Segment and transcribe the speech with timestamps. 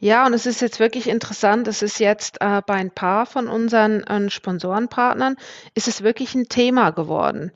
[0.00, 1.68] Ja, und es ist jetzt wirklich interessant.
[1.68, 5.36] Es ist jetzt äh, bei ein paar von unseren äh, Sponsorenpartnern
[5.74, 7.52] ist es wirklich ein Thema geworden.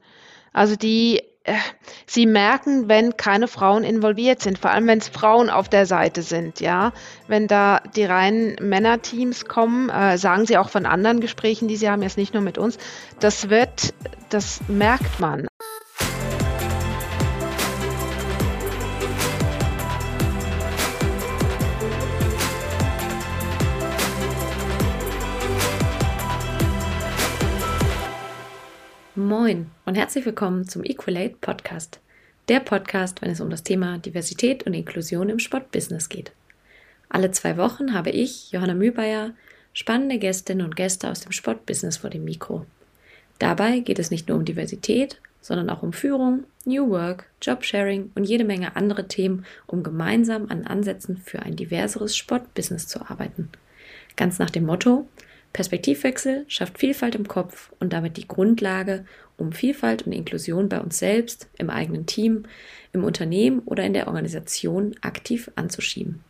[0.53, 1.55] Also die, äh,
[2.07, 6.21] sie merken, wenn keine Frauen involviert sind, vor allem wenn es Frauen auf der Seite
[6.21, 6.93] sind, ja.
[7.29, 11.89] Wenn da die reinen Männerteams kommen, äh, sagen sie auch von anderen Gesprächen, die sie
[11.89, 12.77] haben, jetzt nicht nur mit uns,
[13.21, 13.95] das wird,
[14.29, 15.47] das merkt man.
[29.45, 32.01] Moin und herzlich willkommen zum Equalate Podcast.
[32.49, 36.33] Der Podcast, wenn es um das Thema Diversität und Inklusion im Sportbusiness geht.
[37.11, 39.35] Alle zwei Wochen habe ich, Johanna Mühlbayer,
[39.75, 42.65] spannende Gästinnen und Gäste aus dem Sportbusiness vor dem Mikro.
[43.39, 48.25] Dabei geht es nicht nur um Diversität, sondern auch um Führung, New Work, Jobsharing und
[48.25, 53.51] jede Menge andere Themen, um gemeinsam an Ansätzen für ein diverseres Sportbusiness zu arbeiten.
[54.17, 55.07] Ganz nach dem Motto,
[55.55, 59.07] Perspektivwechsel schafft Vielfalt im Kopf und damit die Grundlage,
[59.39, 62.45] um Vielfalt und Inklusion bei uns selbst, im eigenen Team,
[62.93, 66.23] im Unternehmen oder in der Organisation aktiv anzuschieben.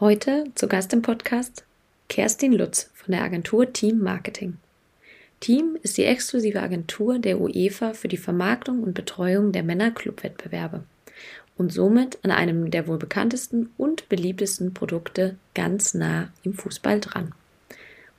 [0.00, 1.64] Heute zu Gast im Podcast
[2.08, 4.56] Kerstin Lutz von der Agentur Team Marketing.
[5.38, 10.82] Team ist die exklusive Agentur der UEFA für die Vermarktung und Betreuung der Männerclubwettbewerbe
[11.56, 17.32] und somit an einem der wohl bekanntesten und beliebtesten Produkte ganz nah im Fußball dran.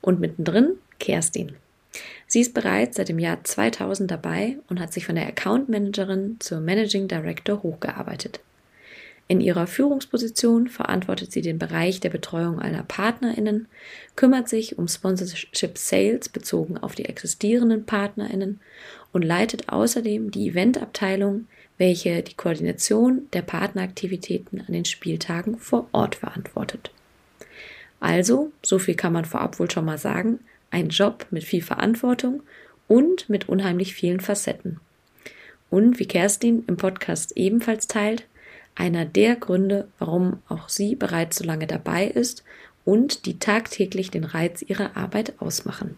[0.02, 1.54] Und mittendrin Kerstin.
[2.28, 6.38] Sie ist bereits seit dem Jahr 2000 dabei und hat sich von der Account Managerin
[6.40, 8.40] zur Managing Director hochgearbeitet.
[9.28, 13.68] In ihrer Führungsposition verantwortet sie den Bereich der Betreuung aller PartnerInnen,
[14.18, 18.60] kümmert sich um Sponsorship Sales bezogen auf die existierenden PartnerInnen
[19.14, 26.16] und leitet außerdem die Eventabteilung, welche die Koordination der Partneraktivitäten an den Spieltagen vor Ort
[26.16, 26.92] verantwortet.
[28.02, 30.40] Also, so viel kann man vorab wohl schon mal sagen,
[30.72, 32.42] ein Job mit viel Verantwortung
[32.88, 34.80] und mit unheimlich vielen Facetten.
[35.70, 38.26] Und wie Kerstin im Podcast ebenfalls teilt,
[38.76, 42.44] einer der Gründe, warum auch sie bereits so lange dabei ist
[42.86, 45.96] und die tagtäglich den Reiz ihrer Arbeit ausmachen.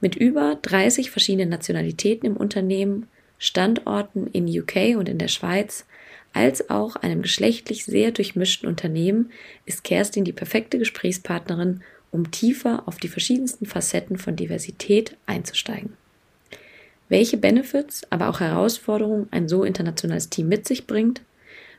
[0.00, 3.06] Mit über 30 verschiedenen Nationalitäten im Unternehmen,
[3.38, 5.86] Standorten in UK und in der Schweiz
[6.32, 9.30] als auch einem geschlechtlich sehr durchmischten Unternehmen
[9.66, 15.94] ist Kerstin die perfekte Gesprächspartnerin, um tiefer auf die verschiedensten Facetten von Diversität einzusteigen.
[17.08, 21.22] Welche Benefits, aber auch Herausforderungen ein so internationales Team mit sich bringt,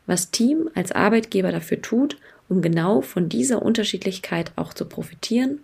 [0.06, 2.18] was Team als Arbeitgeber dafür tut,
[2.50, 5.62] um genau von dieser Unterschiedlichkeit auch zu profitieren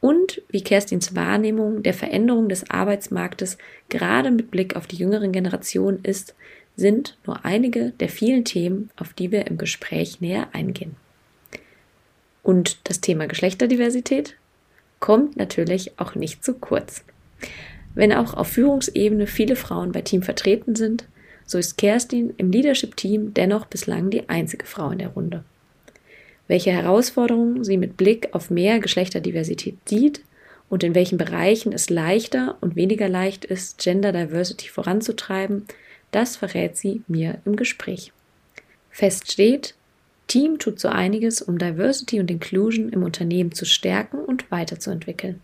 [0.00, 3.58] und wie Kerstins Wahrnehmung der Veränderung des Arbeitsmarktes
[3.88, 6.34] gerade mit Blick auf die jüngeren Generationen ist,
[6.78, 10.94] sind nur einige der vielen Themen, auf die wir im Gespräch näher eingehen.
[12.42, 14.36] Und das Thema Geschlechterdiversität
[15.00, 17.04] kommt natürlich auch nicht zu kurz.
[17.94, 21.04] Wenn auch auf Führungsebene viele Frauen bei Team vertreten sind,
[21.44, 25.44] so ist Kerstin im Leadership-Team dennoch bislang die einzige Frau in der Runde.
[26.46, 30.22] Welche Herausforderungen sie mit Blick auf mehr Geschlechterdiversität sieht
[30.68, 35.64] und in welchen Bereichen es leichter und weniger leicht ist, Gender Diversity voranzutreiben,
[36.10, 38.12] das verrät sie mir im Gespräch.
[38.90, 39.74] Fest steht,
[40.26, 45.40] Team tut so einiges, um Diversity und Inclusion im Unternehmen zu stärken und weiterzuentwickeln.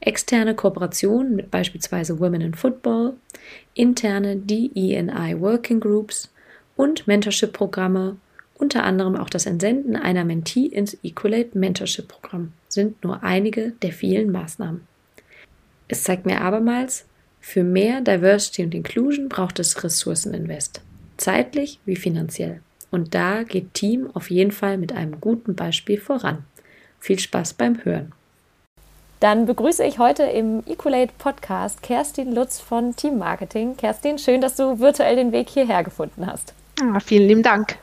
[0.00, 3.14] Externe Kooperationen mit beispielsweise Women in Football,
[3.74, 6.32] interne DEI Working Groups
[6.76, 8.16] und Mentorship-Programme,
[8.54, 13.92] unter anderem auch das Entsenden einer Mentee ins Equalate Mentorship Programm, sind nur einige der
[13.92, 14.86] vielen Maßnahmen.
[15.88, 17.04] Es zeigt mir abermals,
[17.42, 20.80] für mehr Diversity und Inclusion braucht es Ressourceninvest,
[21.16, 22.60] zeitlich wie finanziell.
[22.90, 26.44] Und da geht Team auf jeden Fall mit einem guten Beispiel voran.
[27.00, 28.12] Viel Spaß beim Hören.
[29.18, 33.76] Dann begrüße ich heute im Equalate Podcast Kerstin Lutz von Team Marketing.
[33.76, 36.54] Kerstin, schön, dass du virtuell den Weg hierher gefunden hast.
[36.80, 37.76] Ja, vielen lieben Dank.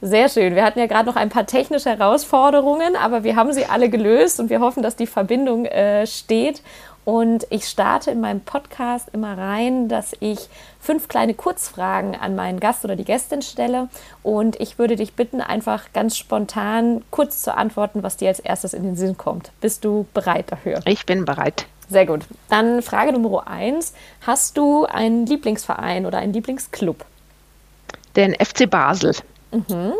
[0.00, 0.54] Sehr schön.
[0.54, 4.38] Wir hatten ja gerade noch ein paar technische Herausforderungen, aber wir haben sie alle gelöst
[4.38, 6.62] und wir hoffen, dass die Verbindung äh, steht.
[7.08, 12.60] Und ich starte in meinem Podcast immer rein, dass ich fünf kleine Kurzfragen an meinen
[12.60, 13.88] Gast oder die Gästin stelle.
[14.22, 18.74] Und ich würde dich bitten, einfach ganz spontan kurz zu antworten, was dir als erstes
[18.74, 19.52] in den Sinn kommt.
[19.62, 20.82] Bist du bereit dafür?
[20.84, 21.64] Ich bin bereit.
[21.88, 22.26] Sehr gut.
[22.50, 23.94] Dann Frage Nummer eins.
[24.26, 27.06] Hast du einen Lieblingsverein oder einen Lieblingsclub?
[28.16, 29.14] Den FC Basel.
[29.50, 29.94] Mhm.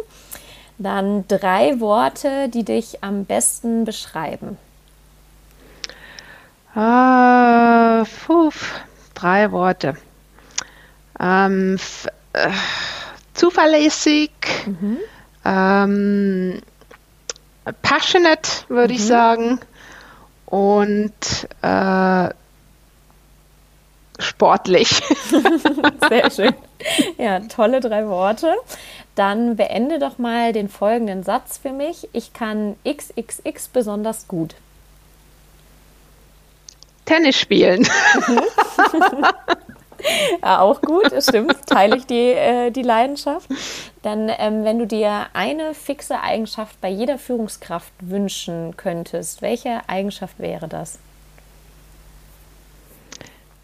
[0.77, 4.59] Dann drei Worte, die dich am besten beschreiben.
[6.81, 8.53] Ah, puh,
[9.13, 9.97] drei Worte.
[11.19, 11.77] Ähm,
[12.35, 12.51] äh,
[13.35, 14.31] zuverlässig,
[14.65, 14.99] mhm.
[15.45, 16.63] ähm,
[17.83, 18.97] passionate, würde mhm.
[18.97, 19.59] ich sagen.
[20.47, 22.29] Und äh,
[24.21, 24.89] sportlich.
[26.09, 26.55] Sehr schön.
[27.19, 28.55] Ja, tolle drei Worte.
[29.17, 32.09] Dann beende doch mal den folgenden Satz für mich.
[32.13, 34.55] Ich kann XXX besonders gut.
[37.09, 37.83] Tennis spielen.
[40.43, 41.67] ja, auch gut, stimmt.
[41.67, 43.49] Teile ich die, äh, die Leidenschaft.
[44.03, 50.39] Dann, ähm, wenn du dir eine fixe Eigenschaft bei jeder Führungskraft wünschen könntest, welche Eigenschaft
[50.39, 50.99] wäre das?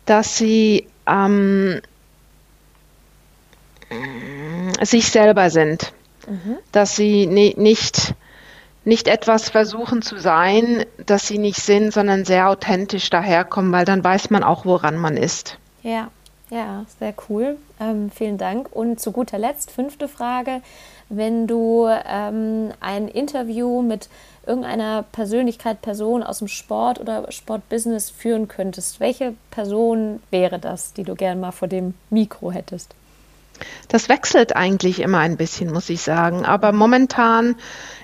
[0.07, 1.83] Dass sie ähm,
[4.81, 5.93] sich selber sind.
[6.27, 6.57] Mhm.
[6.73, 8.15] Dass sie nicht,
[8.85, 14.05] nicht etwas versuchen zu sein, das sie nicht sind, sondern sehr authentisch daherkommen, weil dann
[14.05, 15.59] weiß man auch, woran man ist.
[15.83, 16.09] Ja,
[16.51, 17.57] ja, sehr cool.
[17.81, 18.69] Ähm, vielen Dank.
[18.71, 20.61] Und zu guter Letzt, fünfte Frage.
[21.09, 24.09] Wenn du ähm, ein Interview mit
[24.47, 31.03] irgendeiner Persönlichkeit, Person aus dem Sport oder Sportbusiness führen könntest, welche Person wäre das, die
[31.03, 32.95] du gerne mal vor dem Mikro hättest?
[33.89, 36.45] Das wechselt eigentlich immer ein bisschen, muss ich sagen.
[36.45, 37.57] Aber momentan,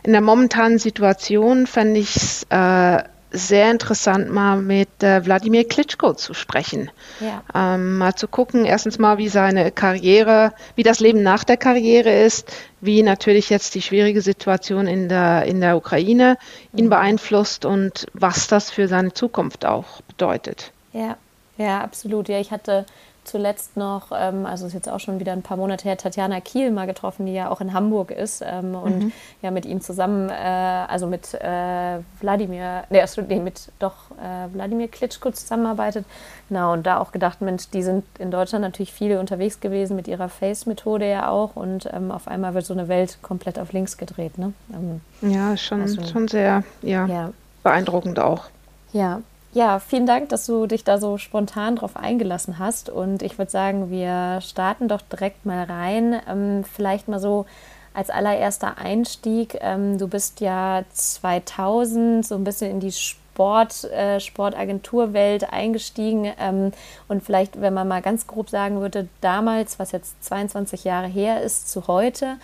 [0.03, 3.03] in der momentanen Situation, fände ich es äh,
[3.33, 6.91] sehr interessant, mal mit äh, Wladimir Klitschko zu sprechen.
[7.21, 7.43] Ja.
[7.55, 12.11] Ähm, mal zu gucken, erstens mal, wie seine Karriere, wie das Leben nach der Karriere
[12.11, 16.39] ist, wie natürlich jetzt die schwierige Situation in der, in der Ukraine
[16.75, 16.91] ihn mhm.
[16.91, 20.73] beeinflusst und was das für seine Zukunft auch bedeutet.
[20.93, 21.17] Ja,
[21.57, 22.29] ja, absolut.
[22.29, 22.87] Ja, ich hatte
[23.31, 26.71] zuletzt noch, ähm, also ist jetzt auch schon wieder ein paar Monate her, Tatjana Kiel
[26.71, 29.13] mal getroffen, die ja auch in Hamburg ist ähm, und mhm.
[29.41, 34.89] ja mit ihm zusammen, äh, also mit äh, Wladimir, nee, nee, mit doch äh, Wladimir
[34.89, 36.05] Klitschko zusammenarbeitet.
[36.49, 40.09] Genau, und da auch gedacht, Mensch, die sind in Deutschland natürlich viele unterwegs gewesen mit
[40.09, 43.97] ihrer Face-Methode ja auch und ähm, auf einmal wird so eine Welt komplett auf links
[43.97, 44.39] gedreht.
[44.39, 44.53] Ne?
[44.73, 45.01] Ähm,
[45.31, 47.33] ja, schon, also, schon sehr ja, ja.
[47.63, 48.47] beeindruckend auch.
[48.93, 49.21] Ja,
[49.53, 52.89] ja, vielen Dank, dass du dich da so spontan drauf eingelassen hast.
[52.89, 56.21] Und ich würde sagen, wir starten doch direkt mal rein.
[56.29, 57.47] Ähm, vielleicht mal so
[57.93, 59.59] als allererster Einstieg.
[59.61, 66.33] Ähm, du bist ja 2000 so ein bisschen in die Sport, äh, Sportagenturwelt eingestiegen.
[66.39, 66.73] Ähm,
[67.09, 71.43] und vielleicht, wenn man mal ganz grob sagen würde, damals, was jetzt 22 Jahre her
[71.43, 72.37] ist, zu heute,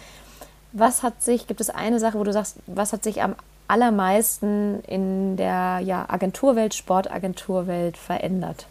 [0.72, 3.36] was hat sich, gibt es eine Sache, wo du sagst, was hat sich am
[3.68, 8.66] allermeisten in der ja, Agenturwelt, Sportagenturwelt verändert?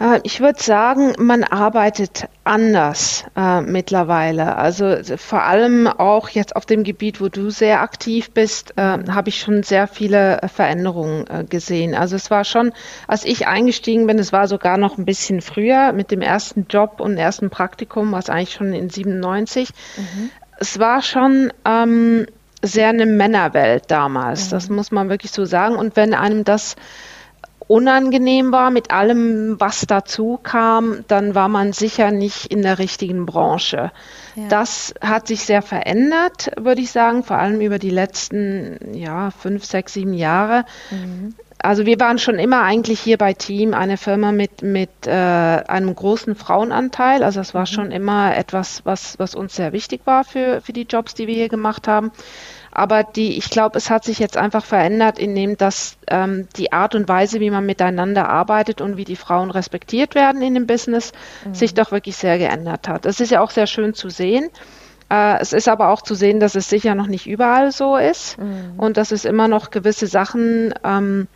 [0.00, 4.56] Äh, ich würde sagen, man arbeitet anders äh, mittlerweile.
[4.56, 9.28] Also vor allem auch jetzt auf dem Gebiet, wo du sehr aktiv bist, äh, habe
[9.28, 11.94] ich schon sehr viele Veränderungen äh, gesehen.
[11.94, 12.72] Also es war schon,
[13.06, 17.00] als ich eingestiegen bin, es war sogar noch ein bisschen früher mit dem ersten Job
[17.00, 19.68] und ersten Praktikum, was eigentlich schon in 97.
[19.96, 20.30] Mhm
[20.60, 22.26] es war schon ähm,
[22.62, 24.46] sehr eine Männerwelt damals.
[24.46, 24.50] Mhm.
[24.50, 25.74] Das muss man wirklich so sagen.
[25.74, 26.76] Und wenn einem das
[27.66, 33.26] unangenehm war mit allem, was dazu kam, dann war man sicher nicht in der richtigen
[33.26, 33.92] Branche.
[34.34, 34.48] Ja.
[34.48, 39.64] Das hat sich sehr verändert, würde ich sagen, vor allem über die letzten ja, fünf,
[39.64, 40.64] sechs, sieben Jahre.
[40.90, 45.10] Mhm also wir waren schon immer eigentlich hier bei Team eine Firma mit, mit äh,
[45.10, 47.22] einem großen Frauenanteil.
[47.22, 47.66] Also das war mhm.
[47.66, 51.34] schon immer etwas, was, was uns sehr wichtig war für, für die Jobs, die wir
[51.34, 52.12] hier gemacht haben.
[52.72, 56.94] Aber die, ich glaube, es hat sich jetzt einfach verändert, indem das ähm, die Art
[56.94, 61.12] und Weise, wie man miteinander arbeitet und wie die Frauen respektiert werden in dem Business,
[61.44, 61.54] mhm.
[61.54, 63.04] sich doch wirklich sehr geändert hat.
[63.04, 64.50] Das ist ja auch sehr schön zu sehen.
[65.10, 68.38] Äh, es ist aber auch zu sehen, dass es sicher noch nicht überall so ist
[68.38, 68.74] mhm.
[68.78, 71.26] und dass es immer noch gewisse Sachen, ähm,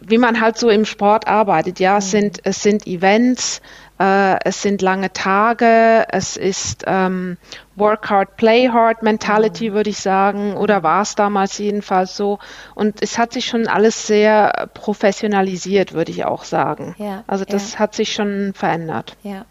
[0.00, 1.80] wie man halt so im Sport arbeitet.
[1.80, 1.98] Ja, mhm.
[1.98, 3.60] es, sind, es sind Events,
[4.00, 7.36] äh, es sind lange Tage, es ist ähm,
[7.76, 9.74] Work hard, play hard Mentality, mhm.
[9.74, 12.38] würde ich sagen, oder war es damals jedenfalls so.
[12.74, 16.94] Und es hat sich schon alles sehr professionalisiert, würde ich auch sagen.
[16.98, 17.78] Ja, also das ja.
[17.80, 19.16] hat sich schon verändert.
[19.22, 19.44] Ja.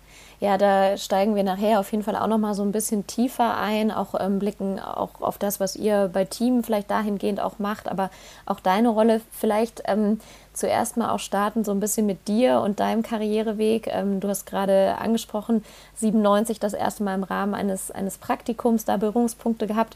[0.43, 3.55] Ja, da steigen wir nachher auf jeden Fall auch noch mal so ein bisschen tiefer
[3.55, 7.87] ein, auch ähm, blicken auch auf das, was ihr bei Team vielleicht dahingehend auch macht,
[7.87, 8.09] aber
[8.45, 10.19] auch deine Rolle vielleicht ähm,
[10.51, 13.87] zuerst mal auch starten so ein bisschen mit dir und deinem Karriereweg.
[13.87, 15.63] Ähm, du hast gerade angesprochen,
[15.95, 19.95] 97 das erste Mal im Rahmen eines, eines Praktikums da Berührungspunkte gehabt.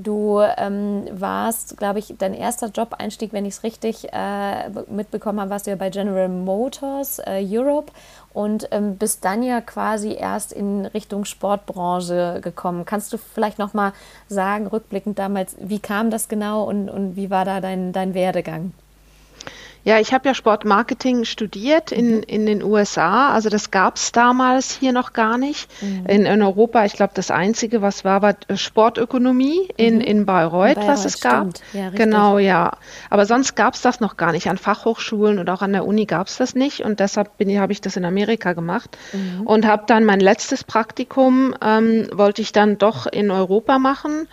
[0.00, 5.50] Du ähm, warst, glaube ich, dein erster Job-Einstieg, wenn ich es richtig äh, mitbekommen habe,
[5.50, 7.90] warst du ja bei General Motors äh, Europe
[8.38, 12.84] und ähm, bist dann ja quasi erst in Richtung Sportbranche gekommen.
[12.84, 13.92] Kannst du vielleicht noch mal
[14.28, 18.72] sagen, rückblickend damals, wie kam das genau und, und wie war da dein, dein Werdegang?
[19.84, 22.22] Ja, ich habe ja Sportmarketing studiert in, mhm.
[22.26, 23.32] in den USA.
[23.32, 25.70] Also das gab es damals hier noch gar nicht.
[25.82, 26.06] Mhm.
[26.06, 30.00] In, in Europa, ich glaube, das Einzige, was war, war Sportökonomie in, mhm.
[30.00, 31.48] in Bayreuth, Bayreuth, was es gab.
[31.72, 32.72] Ja, genau, ja.
[33.10, 34.48] Aber sonst gab es das noch gar nicht.
[34.48, 36.80] An Fachhochschulen und auch an der Uni gab es das nicht.
[36.80, 39.46] Und deshalb habe ich das in Amerika gemacht mhm.
[39.46, 44.28] und habe dann mein letztes Praktikum, ähm, wollte ich dann doch in Europa machen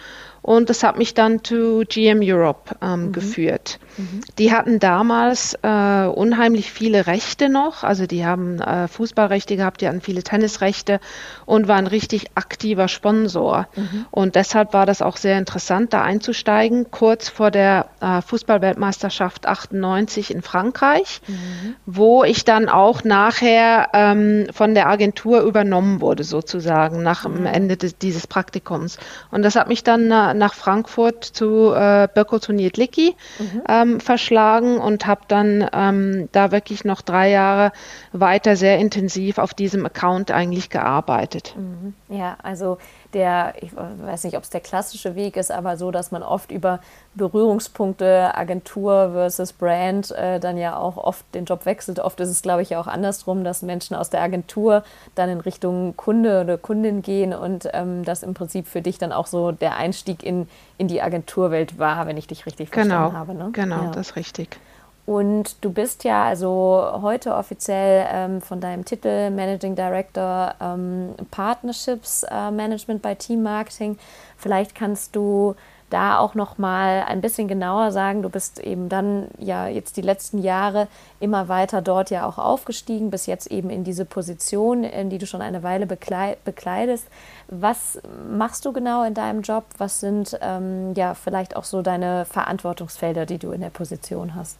[0.46, 3.12] und das hat mich dann zu GM Europe ähm, mhm.
[3.14, 3.80] geführt.
[3.98, 4.22] Mhm.
[4.38, 7.84] Die hatten damals äh, unheimlich viele Rechte noch.
[7.84, 11.00] Also die haben äh, Fußballrechte gehabt, die hatten viele Tennisrechte
[11.48, 13.68] und waren richtig aktiver Sponsor.
[13.76, 14.06] Mhm.
[14.12, 20.30] Und deshalb war das auch sehr interessant, da einzusteigen, kurz vor der äh, Fußballweltmeisterschaft 98
[20.30, 21.76] in Frankreich, mhm.
[21.88, 27.46] wo ich dann auch nachher ähm, von der Agentur übernommen wurde, sozusagen, nach dem mhm.
[27.48, 29.00] Ende des, dieses Praktikums.
[29.32, 33.62] Und das hat mich dann äh, nach Frankfurt zu äh, Birko Niedlicki mhm.
[33.68, 37.72] ähm, verschlagen und habe dann ähm, da wirklich noch drei Jahre
[38.12, 41.56] weiter sehr intensiv auf diesem Account eigentlich gearbeitet.
[41.58, 41.94] Mhm.
[42.10, 42.78] Ja, also
[43.16, 46.52] der, ich weiß nicht, ob es der klassische Weg ist, aber so, dass man oft
[46.52, 46.82] über
[47.16, 52.00] Berührungspunkte Agentur versus Brand äh, dann ja auch oft den Job wechselt.
[52.00, 54.84] Oft ist es, glaube ich, auch andersrum, dass Menschen aus der Agentur
[55.16, 59.14] dann in Richtung Kunde oder Kundin gehen und ähm, das im Prinzip für dich dann
[59.14, 63.18] auch so der Einstieg in, in die Agenturwelt war, wenn ich dich richtig genau, verstanden
[63.18, 63.34] habe.
[63.34, 63.50] Ne?
[63.54, 63.92] Genau, ja.
[63.92, 64.60] das ist richtig.
[65.06, 72.24] Und du bist ja also heute offiziell ähm, von deinem Titel Managing Director ähm, Partnerships
[72.24, 74.00] äh, Management bei Team Marketing.
[74.36, 75.56] Vielleicht kannst du
[75.92, 78.24] da auch noch mal ein bisschen genauer sagen.
[78.24, 80.88] Du bist eben dann ja jetzt die letzten Jahre
[81.20, 85.28] immer weiter dort ja auch aufgestiegen, bis jetzt eben in diese Position, in die du
[85.28, 87.08] schon eine Weile bekleidest.
[87.48, 89.66] Was machst du genau in deinem Job?
[89.78, 94.58] Was sind ähm, ja vielleicht auch so deine Verantwortungsfelder, die du in der Position hast?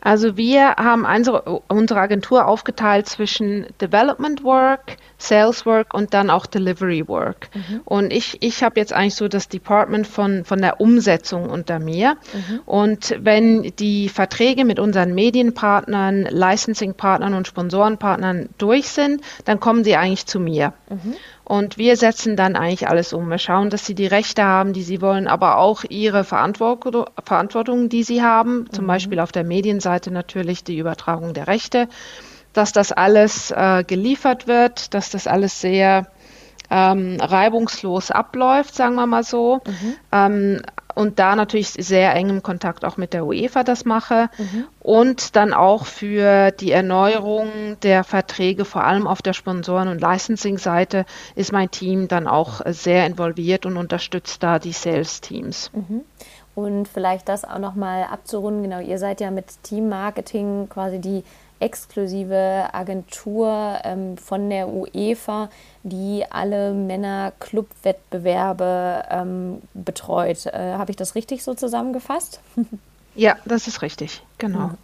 [0.00, 1.04] Also wir haben
[1.68, 7.50] unsere, Agentur aufgeteilt zwischen Development Work, Sales Work und dann auch Delivery Work.
[7.54, 7.80] Mhm.
[7.84, 12.16] Und ich, ich habe jetzt eigentlich so das Department von, von der Umsetzung unter mir.
[12.32, 12.60] Mhm.
[12.64, 19.96] Und wenn die Verträge mit unseren Medienpartnern, Licensing-Partnern und Sponsorenpartnern durch sind, dann kommen sie
[19.96, 20.72] eigentlich zu mir.
[20.88, 21.16] Mhm.
[21.50, 23.28] Und wir setzen dann eigentlich alles um.
[23.28, 28.04] Wir schauen, dass sie die Rechte haben, die sie wollen, aber auch ihre Verantwortung, die
[28.04, 28.88] sie haben, zum mhm.
[28.88, 31.88] Beispiel auf der Medienseite natürlich die Übertragung der Rechte,
[32.52, 36.06] dass das alles äh, geliefert wird, dass das alles sehr
[36.70, 39.60] ähm, reibungslos abläuft, sagen wir mal so.
[39.66, 39.96] Mhm.
[40.12, 40.62] Ähm,
[40.94, 44.66] und da natürlich sehr engem Kontakt auch mit der UEFA das mache mhm.
[44.80, 51.06] und dann auch für die Erneuerung der Verträge, vor allem auf der Sponsoren- und Licensing-Seite,
[51.36, 55.70] ist mein Team dann auch sehr involviert und unterstützt da die Sales-Teams.
[55.72, 56.02] Mhm.
[56.54, 61.24] Und vielleicht das auch nochmal abzurunden, genau, ihr seid ja mit Team-Marketing quasi die
[61.60, 65.48] exklusive Agentur ähm, von der UEFA,
[65.82, 70.46] die alle Männer-Club-Wettbewerbe ähm, betreut.
[70.46, 72.40] Äh, Habe ich das richtig so zusammengefasst?
[73.14, 74.58] ja, das ist richtig, genau.
[74.58, 74.74] Ja.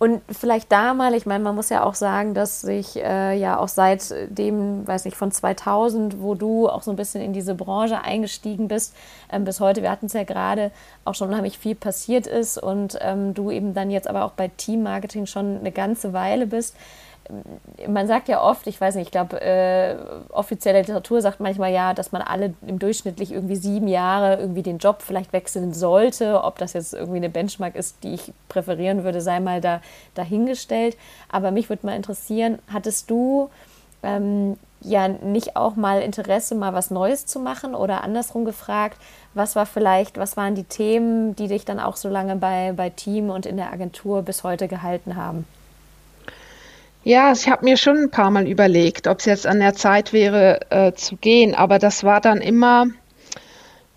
[0.00, 3.58] Und vielleicht da mal, ich meine, man muss ja auch sagen, dass sich äh, ja
[3.58, 7.54] auch seit dem, weiß nicht, von 2000, wo du auch so ein bisschen in diese
[7.54, 8.96] Branche eingestiegen bist,
[9.30, 10.70] ähm, bis heute, wir hatten es ja gerade,
[11.04, 14.48] auch schon unheimlich viel passiert ist und ähm, du eben dann jetzt aber auch bei
[14.48, 16.74] Team Marketing schon eine ganze Weile bist
[17.88, 19.96] man sagt ja oft, ich weiß nicht, ich glaube, äh,
[20.30, 24.78] offizielle Literatur sagt manchmal ja, dass man alle im durchschnittlich irgendwie sieben Jahre irgendwie den
[24.78, 26.42] Job vielleicht wechseln sollte.
[26.42, 29.80] Ob das jetzt irgendwie eine Benchmark ist, die ich präferieren würde, sei mal da,
[30.14, 30.96] dahingestellt.
[31.28, 33.50] Aber mich würde mal interessieren, hattest du
[34.02, 38.98] ähm, ja nicht auch mal Interesse, mal was Neues zu machen oder andersrum gefragt,
[39.34, 42.90] was war vielleicht, was waren die Themen, die dich dann auch so lange bei, bei
[42.90, 45.46] Team und in der Agentur bis heute gehalten haben?
[47.02, 50.12] Ja, ich habe mir schon ein paar Mal überlegt, ob es jetzt an der Zeit
[50.12, 52.88] wäre äh, zu gehen, aber das war dann immer,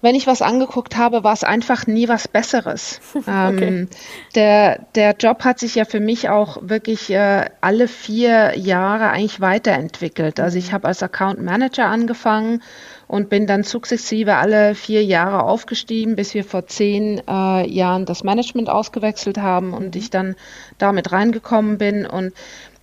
[0.02, 3.02] wenn ich was angeguckt habe, war es einfach nie was Besseres.
[3.26, 3.68] Ähm, okay.
[3.68, 3.90] Ähm,
[4.36, 9.40] der, der Job hat sich ja für mich auch wirklich äh, alle vier Jahre eigentlich
[9.40, 10.40] weiterentwickelt.
[10.40, 10.74] Also ich mhm.
[10.74, 12.62] habe als Account Manager angefangen
[13.08, 18.24] und bin dann sukzessive alle vier Jahre aufgestiegen, bis wir vor zehn äh, Jahren das
[18.24, 20.02] Management ausgewechselt haben und mhm.
[20.02, 20.36] ich dann
[20.80, 22.34] damit reingekommen bin und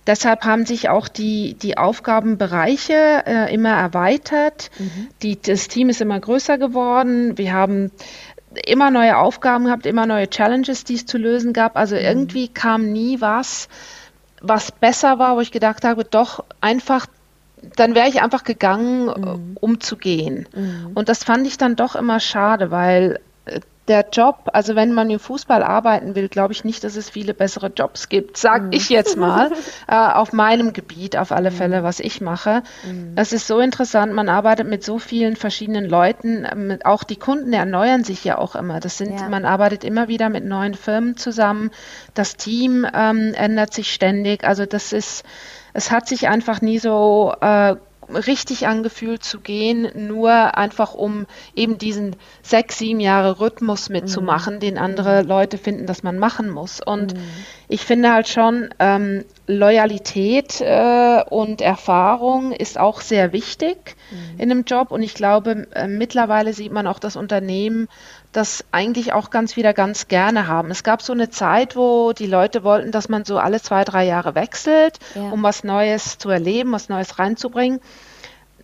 [0.07, 4.71] Deshalb haben sich auch die, die Aufgabenbereiche äh, immer erweitert.
[4.79, 5.07] Mhm.
[5.21, 7.37] Die, das Team ist immer größer geworden.
[7.37, 7.91] Wir haben
[8.65, 11.77] immer neue Aufgaben gehabt, immer neue Challenges, die es zu lösen gab.
[11.77, 12.01] Also mhm.
[12.01, 13.69] irgendwie kam nie was,
[14.41, 17.05] was besser war, wo ich gedacht habe, doch einfach,
[17.75, 19.57] dann wäre ich einfach gegangen, mhm.
[19.59, 20.47] um zu gehen.
[20.53, 20.91] Mhm.
[20.95, 23.19] Und das fand ich dann doch immer schade, weil
[23.87, 27.33] der Job, also wenn man im Fußball arbeiten will, glaube ich nicht, dass es viele
[27.33, 28.73] bessere Jobs gibt, sage mhm.
[28.73, 29.51] ich jetzt mal,
[29.87, 31.83] äh, auf meinem Gebiet auf alle Fälle, mhm.
[31.83, 32.61] was ich mache.
[32.85, 33.13] Mhm.
[33.15, 37.53] Es ist so interessant, man arbeitet mit so vielen verschiedenen Leuten, ähm, auch die Kunden
[37.53, 38.79] erneuern sich ja auch immer.
[38.79, 39.29] Das sind, ja.
[39.29, 41.71] man arbeitet immer wieder mit neuen Firmen zusammen,
[42.13, 45.25] das Team ähm, ändert sich ständig, also das ist,
[45.73, 47.75] es hat sich einfach nie so äh,
[48.15, 51.25] richtig angefühlt zu gehen, nur einfach um
[51.55, 54.59] eben diesen sechs, sieben Jahre Rhythmus mitzumachen, mhm.
[54.59, 55.29] den andere mhm.
[55.29, 56.81] Leute finden, dass man machen muss.
[56.81, 57.19] Und mhm.
[57.67, 64.39] ich finde halt schon, ähm, Loyalität äh, und Erfahrung ist auch sehr wichtig mhm.
[64.39, 64.91] in einem Job.
[64.91, 67.87] Und ich glaube, äh, mittlerweile sieht man auch das Unternehmen
[68.31, 70.71] das eigentlich auch ganz wieder ganz gerne haben.
[70.71, 74.05] Es gab so eine Zeit, wo die Leute wollten, dass man so alle zwei, drei
[74.05, 75.29] Jahre wechselt, ja.
[75.29, 77.81] um was Neues zu erleben, was Neues reinzubringen.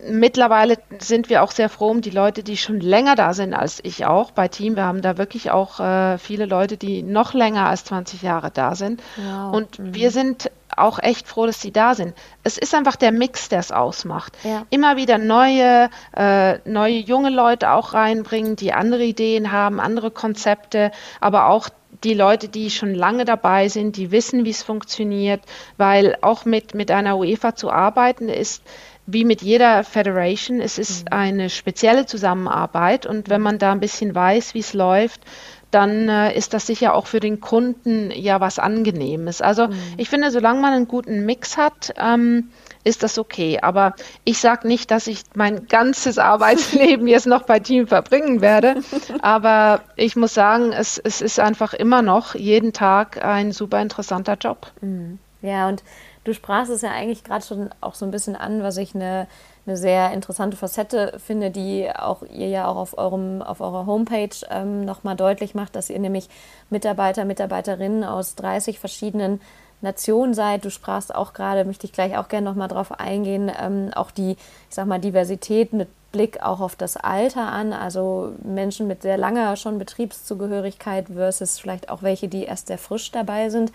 [0.06, 3.80] Mittlerweile sind wir auch sehr froh um die Leute, die schon länger da sind als
[3.82, 4.76] ich auch bei Team.
[4.76, 8.74] Wir haben da wirklich auch äh, viele Leute, die noch länger als 20 Jahre da
[8.74, 9.02] sind.
[9.16, 9.54] Wow.
[9.54, 9.94] Und mhm.
[9.94, 12.14] wir sind auch echt froh, dass sie da sind.
[12.44, 14.32] Es ist einfach der Mix, der es ausmacht.
[14.44, 14.66] Ja.
[14.70, 20.92] Immer wieder neue, äh, neue junge Leute auch reinbringen, die andere Ideen haben, andere Konzepte,
[21.20, 21.70] aber auch
[22.04, 25.40] die Leute, die schon lange dabei sind, die wissen, wie es funktioniert,
[25.76, 28.62] weil auch mit, mit einer UEFA zu arbeiten ist,
[29.10, 31.12] wie mit jeder Federation, es ist mhm.
[31.12, 35.22] eine spezielle Zusammenarbeit und wenn man da ein bisschen weiß, wie es läuft,
[35.70, 39.40] dann äh, ist das sicher auch für den Kunden ja was Angenehmes.
[39.40, 39.74] Also mhm.
[39.96, 42.50] ich finde, solange man einen guten Mix hat, ähm,
[42.84, 43.60] ist das okay.
[43.62, 48.82] Aber ich sage nicht, dass ich mein ganzes Arbeitsleben jetzt noch bei Team verbringen werde.
[49.22, 54.36] Aber ich muss sagen, es, es ist einfach immer noch jeden Tag ein super interessanter
[54.38, 54.70] Job.
[54.82, 55.18] Mhm.
[55.40, 55.82] Ja, und
[56.28, 59.26] du sprachst es ja eigentlich gerade schon auch so ein bisschen an, was ich eine
[59.68, 64.34] eine sehr interessante Facette finde, die auch ihr ja auch auf, eurem, auf eurer Homepage
[64.50, 66.28] ähm, nochmal deutlich macht, dass ihr nämlich
[66.70, 69.40] Mitarbeiter, Mitarbeiterinnen aus 30 verschiedenen
[69.80, 70.64] Nationen seid.
[70.64, 74.32] Du sprachst auch gerade, möchte ich gleich auch gerne nochmal drauf eingehen, ähm, auch die,
[74.32, 79.18] ich sag mal, Diversität mit Blick auch auf das Alter an, also Menschen mit sehr
[79.18, 83.70] langer schon Betriebszugehörigkeit versus vielleicht auch welche, die erst sehr frisch dabei sind.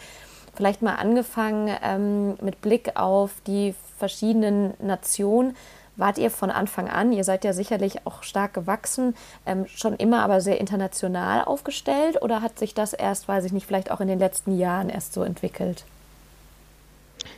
[0.56, 5.56] Vielleicht mal angefangen ähm, mit Blick auf die verschiedenen Nationen
[5.96, 10.24] wart ihr von Anfang an, ihr seid ja sicherlich auch stark gewachsen, ähm, schon immer
[10.24, 14.08] aber sehr international aufgestellt oder hat sich das erst, weiß ich nicht, vielleicht auch in
[14.08, 15.86] den letzten Jahren erst so entwickelt?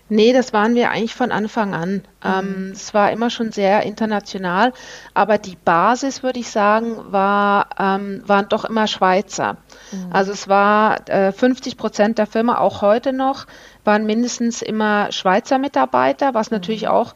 [0.09, 1.91] Nee, das waren wir eigentlich von Anfang an.
[1.91, 2.01] Mhm.
[2.23, 4.73] Ähm, es war immer schon sehr international,
[5.13, 9.57] aber die Basis, würde ich sagen, war, ähm, waren doch immer Schweizer.
[9.91, 10.09] Mhm.
[10.11, 13.47] Also es war äh, 50 Prozent der Firma, auch heute noch,
[13.83, 16.89] waren mindestens immer Schweizer Mitarbeiter, was natürlich mhm.
[16.89, 17.15] auch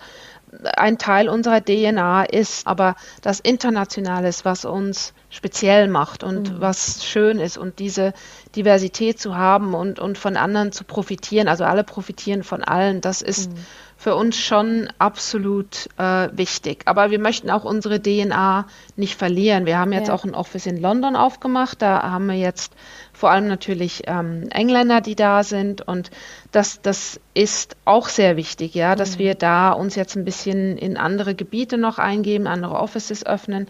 [0.76, 6.62] ein Teil unserer DNA ist, aber das Internationale ist, was uns speziell macht und mhm.
[6.62, 8.14] was schön ist und diese
[8.56, 13.22] Diversität zu haben und, und von anderen zu profitieren, also alle profitieren von allen, das
[13.22, 13.58] ist mhm.
[13.96, 16.82] für uns schon absolut äh, wichtig.
[16.86, 18.66] Aber wir möchten auch unsere DNA
[18.96, 19.68] nicht verlieren.
[19.68, 20.16] Wir haben jetzt ja.
[20.16, 22.74] auch ein Office in London aufgemacht, da haben wir jetzt
[23.14, 25.88] vor allem natürlich ähm, Engländer, die da sind.
[25.88, 26.10] Und
[26.52, 29.20] das, das ist auch sehr wichtig, ja, dass mhm.
[29.20, 33.68] wir da uns jetzt ein bisschen in andere Gebiete noch eingeben, andere Offices öffnen.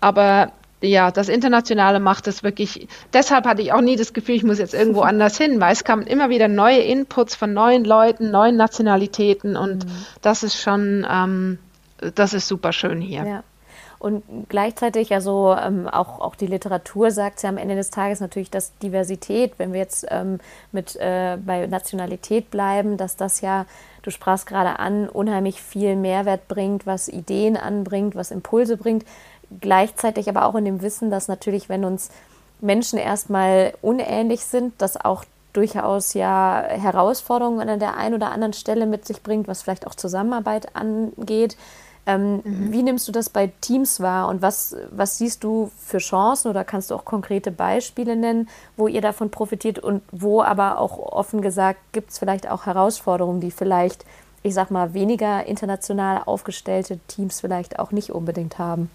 [0.00, 0.52] Aber
[0.82, 2.88] ja, das Internationale macht es wirklich.
[3.12, 5.84] Deshalb hatte ich auch nie das Gefühl, ich muss jetzt irgendwo anders hin, weil es
[5.84, 9.90] kamen immer wieder neue Inputs von neuen Leuten, neuen Nationalitäten und mhm.
[10.22, 11.58] das ist schon, ähm,
[12.14, 13.24] das ist super schön hier.
[13.24, 13.44] Ja.
[14.00, 18.50] Und gleichzeitig, also ähm, auch, auch die Literatur sagt ja am Ende des Tages natürlich,
[18.50, 20.38] dass Diversität, wenn wir jetzt ähm,
[20.72, 23.66] mit äh, bei Nationalität bleiben, dass das ja,
[24.00, 29.04] du sprachst gerade an, unheimlich viel Mehrwert bringt, was Ideen anbringt, was Impulse bringt.
[29.60, 32.10] Gleichzeitig aber auch in dem Wissen, dass natürlich, wenn uns
[32.60, 38.86] Menschen erstmal unähnlich sind, das auch durchaus ja Herausforderungen an der einen oder anderen Stelle
[38.86, 41.56] mit sich bringt, was vielleicht auch Zusammenarbeit angeht.
[42.06, 42.72] Ähm, mhm.
[42.72, 46.64] Wie nimmst du das bei Teams wahr und was, was siehst du für Chancen oder
[46.64, 51.42] kannst du auch konkrete Beispiele nennen, wo ihr davon profitiert und wo aber auch offen
[51.42, 54.04] gesagt gibt es vielleicht auch Herausforderungen, die vielleicht,
[54.42, 58.90] ich sag mal, weniger international aufgestellte Teams vielleicht auch nicht unbedingt haben?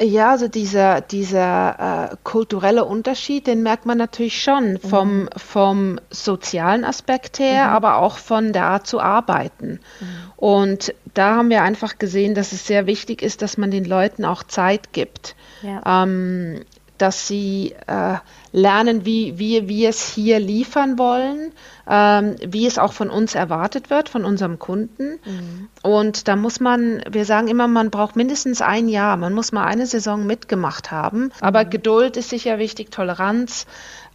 [0.00, 5.28] Ja, also dieser, dieser äh, kulturelle Unterschied, den merkt man natürlich schon vom, mhm.
[5.36, 7.72] vom sozialen Aspekt her, mhm.
[7.72, 9.80] aber auch von der Art zu arbeiten.
[10.00, 10.06] Mhm.
[10.36, 14.24] Und da haben wir einfach gesehen, dass es sehr wichtig ist, dass man den Leuten
[14.24, 15.36] auch Zeit gibt.
[15.62, 16.02] Ja.
[16.02, 16.64] Ähm,
[16.98, 18.16] dass sie äh,
[18.52, 21.52] lernen, wie, wie wir es hier liefern wollen,
[21.88, 25.18] ähm, wie es auch von uns erwartet wird, von unserem Kunden.
[25.24, 25.68] Mhm.
[25.82, 29.64] Und da muss man, wir sagen immer, man braucht mindestens ein Jahr, man muss mal
[29.64, 31.32] eine Saison mitgemacht haben.
[31.40, 31.70] Aber mhm.
[31.70, 33.66] Geduld ist sicher wichtig, Toleranz.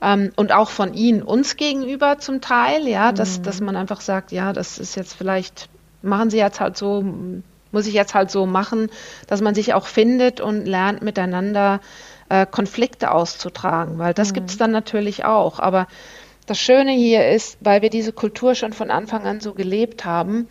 [0.02, 3.44] Ähm, und auch von ihnen uns gegenüber zum Teil, ja, dass, mhm.
[3.44, 5.68] dass man einfach sagt, ja, das ist jetzt vielleicht,
[6.04, 7.04] machen sie jetzt halt so,
[7.72, 8.90] muss ich jetzt halt so machen,
[9.26, 11.82] dass man sich auch findet und lernt miteinander
[12.30, 14.36] äh, Konflikte auszutragen, weil das mhm.
[14.36, 15.60] gibt es dann natürlich auch.
[15.60, 15.88] Aber
[16.46, 20.48] das Schöne hier ist, weil wir diese Kultur schon von Anfang an so gelebt haben,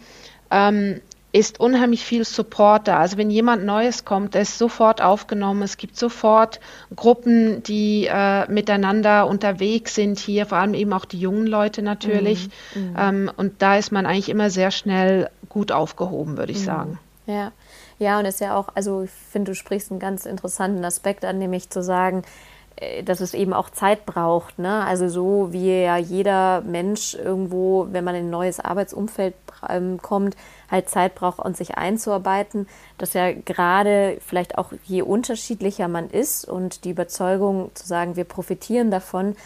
[0.51, 1.01] ähm,
[1.33, 2.99] ist unheimlich viel Support da.
[2.99, 5.63] Also wenn jemand Neues kommt, der ist sofort aufgenommen.
[5.63, 6.61] Es gibt sofort
[6.95, 12.49] Gruppen, die äh, miteinander unterwegs sind hier, vor allem eben auch die jungen Leute natürlich.
[12.75, 12.83] Mhm.
[12.83, 12.97] mhm.
[12.99, 16.65] Ähm, und da ist man eigentlich immer sehr schnell gut aufgehoben, würde ich mhm.
[16.65, 16.99] sagen.
[17.27, 17.53] Ja.
[17.99, 21.25] Ja, und es ist ja auch, also ich finde, du sprichst einen ganz interessanten Aspekt
[21.25, 22.23] an, nämlich zu sagen,
[22.77, 24.59] äh, dass es eben auch Zeit braucht.
[24.59, 24.85] Ne?
[24.85, 29.35] Also so wie ja jeder Mensch irgendwo, wenn man in ein neues Arbeitsumfeld
[29.69, 30.37] ähm, kommt,
[30.71, 36.47] halt Zeit braucht, um sich einzuarbeiten, dass ja gerade vielleicht auch je unterschiedlicher man ist
[36.47, 39.37] und die Überzeugung zu sagen, wir profitieren davon,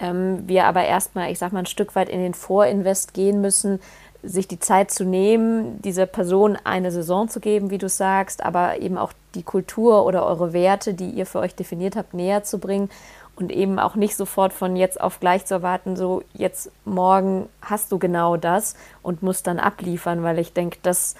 [0.00, 3.80] ähm, wir aber erstmal, ich sag mal, ein Stück weit in den Vorinvest gehen müssen,
[4.22, 8.80] sich die Zeit zu nehmen, dieser Person eine Saison zu geben, wie du sagst, aber
[8.80, 12.58] eben auch die Kultur oder eure Werte, die ihr für euch definiert habt, näher zu
[12.58, 12.90] bringen
[13.36, 17.90] und eben auch nicht sofort von jetzt auf gleich zu erwarten, so jetzt morgen hast
[17.90, 21.14] du genau das und musst dann abliefern, weil ich denke, das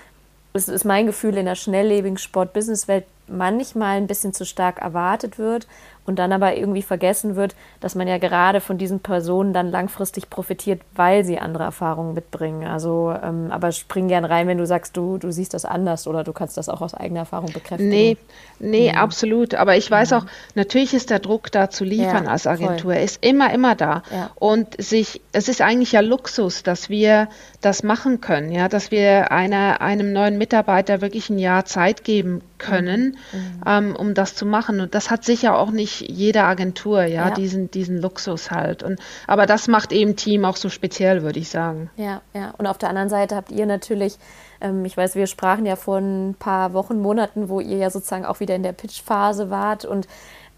[0.53, 5.67] ist mein Gefühl in der schnelllebigen Sport-Business-Welt manchmal ein bisschen zu stark erwartet wird
[6.07, 10.29] und dann aber irgendwie vergessen wird, dass man ja gerade von diesen Personen dann langfristig
[10.29, 12.67] profitiert, weil sie andere Erfahrungen mitbringen.
[12.67, 16.25] Also, ähm, aber spring gern rein, wenn du sagst, du, du siehst das anders oder
[16.25, 17.91] du kannst das auch aus eigener Erfahrung bekräftigen.
[17.91, 18.17] Nee,
[18.59, 18.99] nee, mhm.
[18.99, 19.55] absolut.
[19.55, 20.17] Aber ich weiß mhm.
[20.17, 22.95] auch, natürlich ist der Druck da zu liefern ja, als Agentur.
[22.95, 24.03] Er ist immer, immer da.
[24.11, 24.31] Ja.
[24.35, 27.29] Und sich, es ist eigentlich ja Luxus, dass wir
[27.61, 32.43] das machen können, ja, dass wir einer, einem neuen Mitarbeiter wirklich ein Jahr Zeit geben
[32.61, 33.63] können, mhm.
[33.67, 34.79] ähm, um das zu machen.
[34.79, 38.85] Und das hat sicher auch nicht jede Agentur, ja, ja, Diesen, diesen Luxus halt.
[38.85, 41.91] Und, aber das macht eben Team auch so speziell, würde ich sagen.
[41.97, 42.55] Ja, ja.
[42.57, 44.19] Und auf der anderen Seite habt ihr natürlich,
[44.61, 48.25] ähm, ich weiß, wir sprachen ja vor ein paar Wochen, Monaten, wo ihr ja sozusagen
[48.25, 50.07] auch wieder in der Pitch-Phase wart und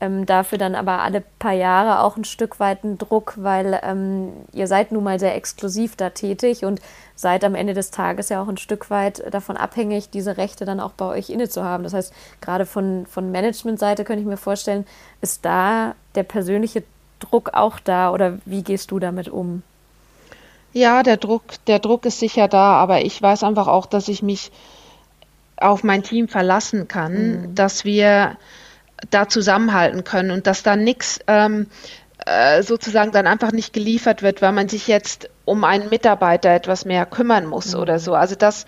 [0.03, 4.33] ähm, dafür dann aber alle paar Jahre auch ein Stück weit ein Druck, weil ähm,
[4.53, 6.81] ihr seid nun mal sehr exklusiv da tätig und
[7.15, 10.81] seid am Ende des Tages ja auch ein Stück weit davon abhängig, diese Rechte dann
[10.81, 11.85] auch bei euch inne zu haben.
[11.85, 14.89] Das heißt, gerade von, von Management-Seite könnte ich mir vorstellen,
[15.21, 16.83] ist da der persönliche
[17.21, 19.63] Druck auch da oder wie gehst du damit um?
[20.73, 24.21] Ja, der Druck, der Druck ist sicher da, aber ich weiß einfach auch, dass ich
[24.21, 24.51] mich
[25.59, 27.55] auf mein Team verlassen kann, mhm.
[27.55, 28.37] dass wir
[29.11, 31.67] da zusammenhalten können und dass da nichts ähm,
[32.27, 36.85] äh, sozusagen dann einfach nicht geliefert wird, weil man sich jetzt um einen Mitarbeiter etwas
[36.85, 37.81] mehr kümmern muss mhm.
[37.81, 38.15] oder so.
[38.15, 38.67] Also das,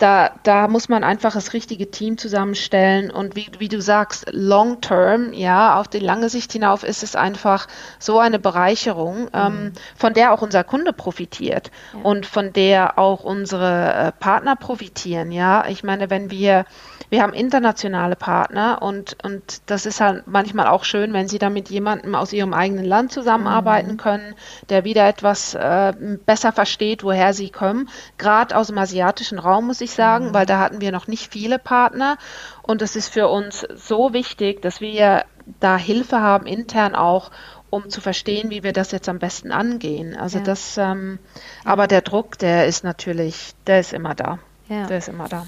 [0.00, 4.80] da, da muss man einfach das richtige Team zusammenstellen und wie, wie du sagst, long
[4.80, 9.28] term, ja, auf die lange Sicht hinauf ist es einfach so eine Bereicherung, mhm.
[9.34, 12.00] ähm, von der auch unser Kunde profitiert ja.
[12.00, 15.66] und von der auch unsere äh, Partner profitieren, ja.
[15.68, 16.64] Ich meine, wenn wir
[17.10, 21.50] wir haben internationale Partner und, und das ist halt manchmal auch schön, wenn sie da
[21.50, 23.96] mit jemandem aus ihrem eigenen Land zusammenarbeiten mhm.
[23.96, 24.34] können,
[24.68, 25.92] der wieder etwas äh,
[26.24, 27.88] besser versteht, woher sie kommen.
[28.16, 30.34] Gerade aus dem asiatischen Raum, muss ich sagen, mhm.
[30.34, 32.16] weil da hatten wir noch nicht viele Partner.
[32.62, 35.24] Und es ist für uns so wichtig, dass wir
[35.58, 37.30] da Hilfe haben, intern auch,
[37.70, 40.16] um zu verstehen, wie wir das jetzt am besten angehen.
[40.16, 40.44] Also ja.
[40.44, 41.18] das, ähm,
[41.64, 44.38] aber der Druck, der ist natürlich, der ist immer da.
[44.68, 44.86] Ja.
[44.86, 45.46] Der ist immer da.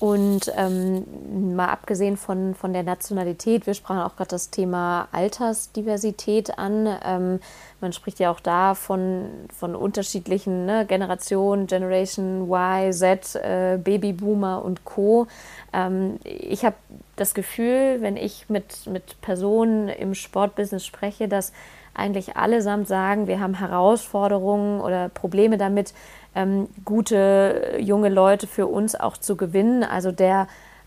[0.00, 6.58] Und ähm, mal abgesehen von, von der Nationalität, wir sprachen auch gerade das Thema Altersdiversität
[6.58, 6.88] an.
[7.04, 7.40] Ähm,
[7.82, 14.64] man spricht ja auch da von, von unterschiedlichen ne, Generationen, Generation Y, Z, äh, Babyboomer
[14.64, 15.26] und Co.
[15.74, 16.76] Ähm, ich habe
[17.16, 21.52] das Gefühl, wenn ich mit, mit Personen im Sportbusiness spreche, dass
[21.92, 25.92] eigentlich allesamt sagen, wir haben Herausforderungen oder Probleme damit,
[26.34, 29.84] ähm, gute junge Leute für uns auch zu gewinnen.
[29.84, 30.46] Also der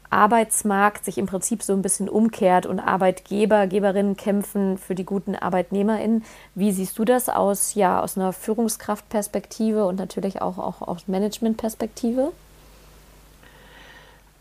[0.09, 5.35] Arbeitsmarkt sich im Prinzip so ein bisschen umkehrt und Arbeitgeber, Geberinnen kämpfen für die guten
[5.35, 6.23] ArbeitnehmerInnen.
[6.55, 12.31] Wie siehst du das aus, ja, aus einer Führungskraftperspektive und natürlich auch, auch aus Managementperspektive?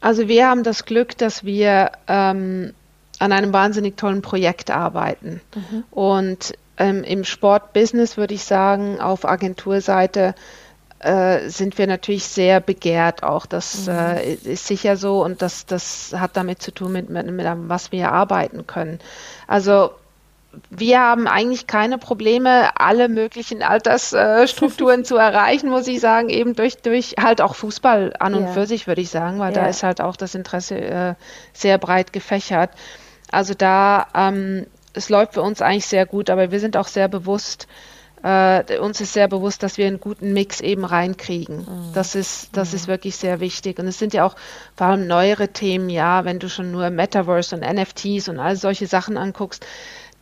[0.01, 2.75] Also wir haben das Glück, dass wir ähm,
[3.19, 5.41] an einem wahnsinnig tollen Projekt arbeiten.
[5.55, 5.85] Mhm.
[5.91, 10.35] Und ähm, im Sportbusiness würde ich sagen, auf Agenturseite
[11.03, 13.47] äh, sind wir natürlich sehr begehrt auch.
[13.47, 13.93] Das mhm.
[13.93, 17.93] äh, ist sicher so und das, das hat damit zu tun, mit, mit, mit was
[17.93, 18.99] wir arbeiten können.
[19.47, 19.91] Also
[20.71, 26.77] wir haben eigentlich keine Probleme, alle möglichen Altersstrukturen zu erreichen, muss ich sagen, eben durch,
[26.79, 28.49] durch halt auch Fußball an und ja.
[28.49, 29.63] für sich, würde ich sagen, weil ja.
[29.63, 31.15] da ist halt auch das Interesse äh,
[31.53, 32.71] sehr breit gefächert.
[33.31, 37.09] Also da, ähm, es läuft für uns eigentlich sehr gut, aber wir sind auch sehr
[37.09, 37.67] bewusst,
[38.23, 41.59] äh, uns ist sehr bewusst, dass wir einen guten Mix eben reinkriegen.
[41.59, 41.93] Mhm.
[41.95, 42.77] Das ist, das mhm.
[42.77, 43.79] ist wirklich sehr wichtig.
[43.79, 44.37] Und es sind ja auch
[44.77, 48.87] vor allem neuere Themen, ja, wenn du schon nur Metaverse und NFTs und all solche
[48.87, 49.67] Sachen anguckst,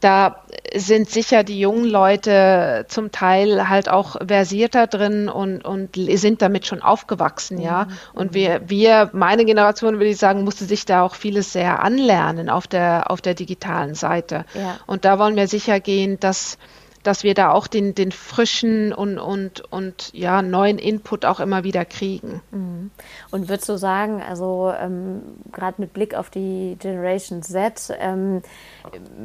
[0.01, 6.41] da sind sicher die jungen Leute zum Teil halt auch versierter drin und, und sind
[6.41, 7.85] damit schon aufgewachsen, ja.
[7.85, 7.91] Mhm.
[8.15, 12.49] Und wir, wir, meine Generation, würde ich sagen, musste sich da auch vieles sehr anlernen
[12.49, 14.47] auf der, auf der digitalen Seite.
[14.55, 14.79] Ja.
[14.87, 16.57] Und da wollen wir sicher gehen, dass,
[17.03, 21.65] dass wir da auch den, den frischen und, und, und ja, neuen Input auch immer
[21.65, 22.43] wieder kriegen.
[22.51, 22.91] Mhm.
[23.31, 28.43] Und würdest du sagen, also ähm, gerade mit Blick auf die Generation Z, ähm,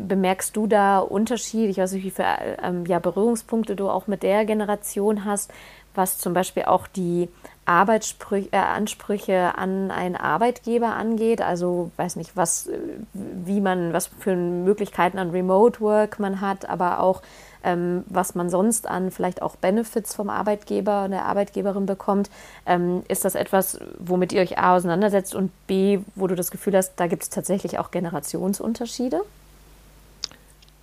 [0.07, 1.67] bemerkst du da Unterschiede?
[1.67, 5.51] Ich weiß nicht, wie viele ähm, ja, Berührungspunkte du auch mit der Generation hast,
[5.93, 7.29] was zum Beispiel auch die
[7.65, 11.41] Arbeitsansprüche äh, an einen Arbeitgeber angeht.
[11.41, 12.77] Also weiß nicht, was, äh,
[13.13, 17.21] wie man, was für Möglichkeiten an Remote Work man hat, aber auch
[17.65, 22.29] ähm, was man sonst an vielleicht auch Benefits vom Arbeitgeber und der Arbeitgeberin bekommt.
[22.65, 26.77] Ähm, ist das etwas, womit ihr euch A auseinandersetzt und B, wo du das Gefühl
[26.77, 29.21] hast, da gibt es tatsächlich auch Generationsunterschiede?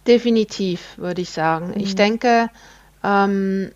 [0.06, 1.68] Definitiv, würde ich sagen.
[1.68, 1.80] Mhm.
[1.80, 2.50] Ich denke,
[3.04, 3.70] ähm,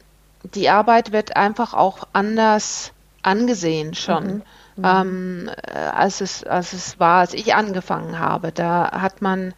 [0.54, 2.92] die Arbeit wird einfach auch anders
[3.22, 4.26] angesehen schon.
[4.26, 4.42] Mhm.
[4.76, 4.84] Mhm.
[4.84, 8.52] Ähm, äh, als, es, als es war, als ich angefangen habe.
[8.52, 9.54] Da hat man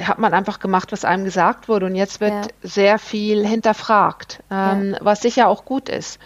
[0.00, 1.86] hat man einfach gemacht, was einem gesagt wurde.
[1.86, 2.42] Und jetzt wird ja.
[2.62, 4.98] sehr viel hinterfragt, ähm, ja.
[5.02, 6.18] was sicher auch gut ist.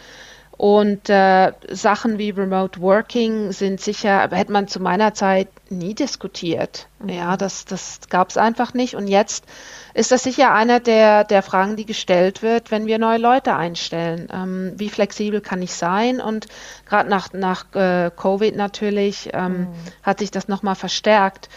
[0.56, 6.88] Und äh, Sachen wie Remote Working sind sicher, hätte man zu meiner Zeit nie diskutiert.
[6.98, 7.10] Mhm.
[7.10, 8.94] Ja, das, das gab es einfach nicht.
[8.94, 9.44] Und jetzt
[9.92, 14.28] ist das sicher einer der, der Fragen, die gestellt wird, wenn wir neue Leute einstellen.
[14.32, 16.22] Ähm, wie flexibel kann ich sein?
[16.22, 16.46] Und
[16.86, 19.68] gerade nach, nach äh, Covid natürlich ähm, mhm.
[20.02, 21.50] hat sich das nochmal verstärkt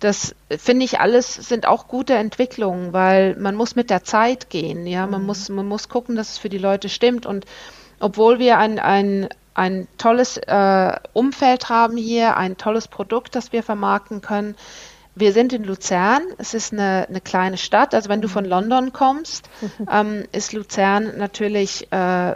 [0.00, 4.86] das finde ich alles sind auch gute Entwicklungen, weil man muss mit der Zeit gehen,
[4.86, 5.26] ja, man mhm.
[5.26, 7.46] muss man muss gucken, dass es für die Leute stimmt und
[8.00, 13.62] obwohl wir ein, ein, ein tolles äh, Umfeld haben hier, ein tolles Produkt, das wir
[13.62, 14.56] vermarkten können,
[15.16, 16.22] wir sind in Luzern.
[16.38, 17.94] Es ist eine, eine kleine Stadt.
[17.94, 19.48] Also wenn du von London kommst,
[19.90, 22.34] ähm, ist Luzern natürlich äh,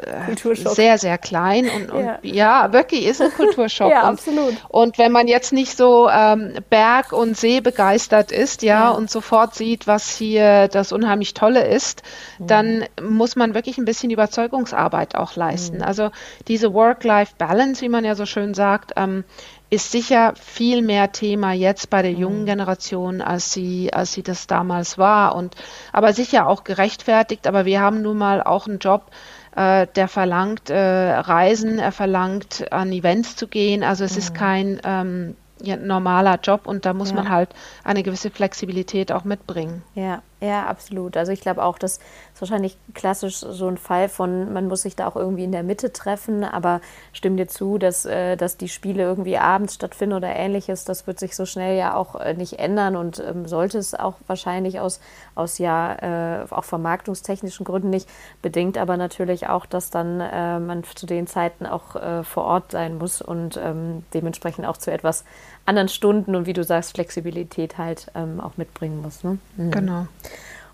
[0.54, 2.18] sehr, sehr klein und, und ja.
[2.22, 2.72] ja.
[2.72, 3.90] wirklich ist ein Kulturschock.
[3.90, 4.54] ja, und, absolut.
[4.68, 9.10] Und wenn man jetzt nicht so ähm, Berg- und See begeistert ist, ja, ja, und
[9.10, 12.02] sofort sieht, was hier das unheimlich Tolle ist,
[12.38, 12.46] mhm.
[12.46, 15.78] dann muss man wirklich ein bisschen Überzeugungsarbeit auch leisten.
[15.78, 15.82] Mhm.
[15.82, 16.10] Also
[16.46, 19.24] diese Work-Life-Balance, wie man ja so schön sagt, ähm,
[19.70, 22.46] ist sicher viel mehr Thema jetzt bei der jungen mhm.
[22.46, 25.34] Generation, als sie, als sie das damals war.
[25.34, 25.54] Und
[25.92, 27.46] aber sicher auch gerechtfertigt.
[27.46, 29.10] Aber wir haben nun mal auch einen Job,
[29.56, 33.82] äh, der verlangt äh, Reisen, er verlangt an Events zu gehen.
[33.82, 34.18] Also es mhm.
[34.18, 37.16] ist kein ähm, ja, normaler Job und da muss ja.
[37.16, 37.50] man halt
[37.84, 39.82] eine gewisse Flexibilität auch mitbringen.
[39.94, 41.16] Ja, ja, absolut.
[41.16, 41.98] Also ich glaube auch, das
[42.38, 45.64] ist wahrscheinlich klassisch so ein Fall von, man muss sich da auch irgendwie in der
[45.64, 46.80] Mitte treffen, aber
[47.12, 51.18] stimme dir zu, dass, äh, dass die Spiele irgendwie abends stattfinden oder ähnliches, das wird
[51.18, 55.00] sich so schnell ja auch äh, nicht ändern und ähm, sollte es auch wahrscheinlich aus,
[55.34, 58.08] aus ja äh, auch vermarktungstechnischen Gründen nicht,
[58.40, 63.20] bedingt aber natürlich auch, dass dann man zu den Zeiten auch vor Ort sein muss
[63.22, 65.24] und ähm, dementsprechend auch zu etwas
[65.66, 69.24] anderen Stunden und wie du sagst, Flexibilität halt ähm, auch mitbringen muss.
[69.24, 69.38] Ne?
[69.56, 69.70] Mhm.
[69.70, 70.06] Genau.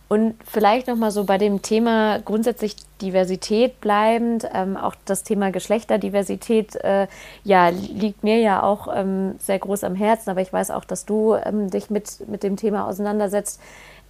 [0.09, 6.77] Und vielleicht nochmal so bei dem Thema grundsätzlich Diversität bleibend, ähm, auch das Thema Geschlechterdiversität,
[6.77, 7.07] äh,
[7.43, 11.07] ja, liegt mir ja auch ähm, sehr groß am Herzen, aber ich weiß auch, dass
[11.07, 13.61] du ähm, dich mit, mit dem Thema auseinandersetzt.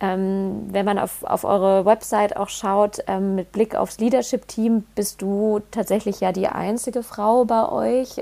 [0.00, 5.22] Ähm, wenn man auf, auf eure Website auch schaut, ähm, mit Blick aufs Leadership-Team, bist
[5.22, 8.20] du tatsächlich ja die einzige Frau bei euch.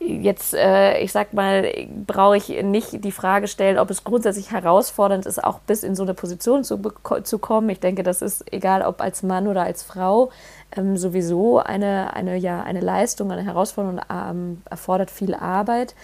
[0.00, 1.70] Jetzt, äh, ich sag mal,
[2.06, 6.02] brauche ich nicht die Frage stellen, ob es grundsätzlich herausfordernd ist, auch bis in so
[6.02, 6.78] eine Position zu,
[7.22, 7.70] zu kommen.
[7.70, 10.30] Ich denke, das ist egal, ob als Mann oder als Frau,
[10.76, 15.94] ähm, sowieso eine, eine, ja, eine Leistung, eine Herausforderung ähm, erfordert viel Arbeit.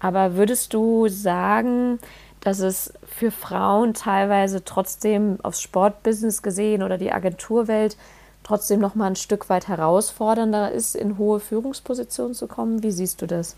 [0.00, 1.98] Aber würdest du sagen,
[2.40, 7.96] dass es für Frauen teilweise trotzdem aufs Sportbusiness gesehen oder die Agenturwelt
[8.44, 12.82] trotzdem noch mal ein Stück weit herausfordernder ist, in hohe Führungspositionen zu kommen?
[12.82, 13.56] Wie siehst du das?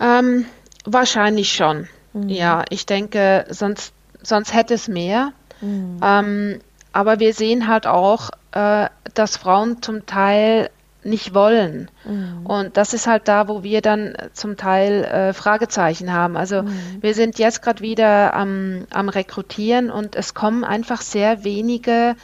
[0.00, 0.46] Ähm,
[0.84, 1.88] wahrscheinlich schon.
[2.12, 2.28] Mhm.
[2.28, 5.32] Ja, ich denke, sonst, sonst hätte es mehr.
[5.60, 6.00] Mhm.
[6.02, 6.60] Ähm,
[6.92, 10.70] aber wir sehen halt auch, äh, dass Frauen zum Teil
[11.04, 11.90] nicht wollen.
[12.04, 12.46] Mhm.
[12.46, 16.36] Und das ist halt da, wo wir dann zum Teil äh, Fragezeichen haben.
[16.36, 16.98] Also mhm.
[17.00, 22.16] wir sind jetzt gerade wieder am, am Rekrutieren und es kommen einfach sehr wenige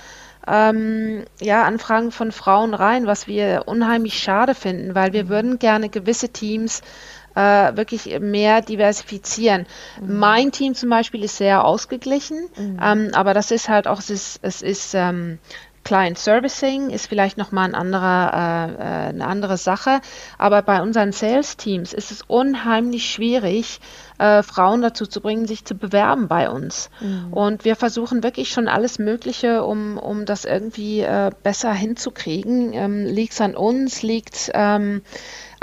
[0.47, 5.29] ähm, ja, Anfragen von Frauen rein, was wir unheimlich schade finden, weil wir mhm.
[5.29, 6.83] würden gerne gewisse Teams
[7.35, 9.67] äh, wirklich mehr diversifizieren.
[10.01, 10.19] Mhm.
[10.19, 12.79] Mein Team zum Beispiel ist sehr ausgeglichen, mhm.
[12.83, 15.39] ähm, aber das ist halt auch, es ist, es ist ähm,
[15.85, 20.01] Client Servicing ist vielleicht nochmal ein anderer, äh, äh, eine andere Sache.
[20.39, 23.81] Aber bei unseren Sales Teams ist es unheimlich schwierig,
[24.19, 26.91] äh, Frauen dazu zu bringen, sich zu bewerben bei uns.
[27.01, 27.33] Mhm.
[27.33, 32.73] Und wir versuchen wirklich schon alles Mögliche, um, um das irgendwie äh, besser hinzukriegen.
[32.73, 34.03] Ähm, liegt es an uns?
[34.03, 35.03] Liegt ähm,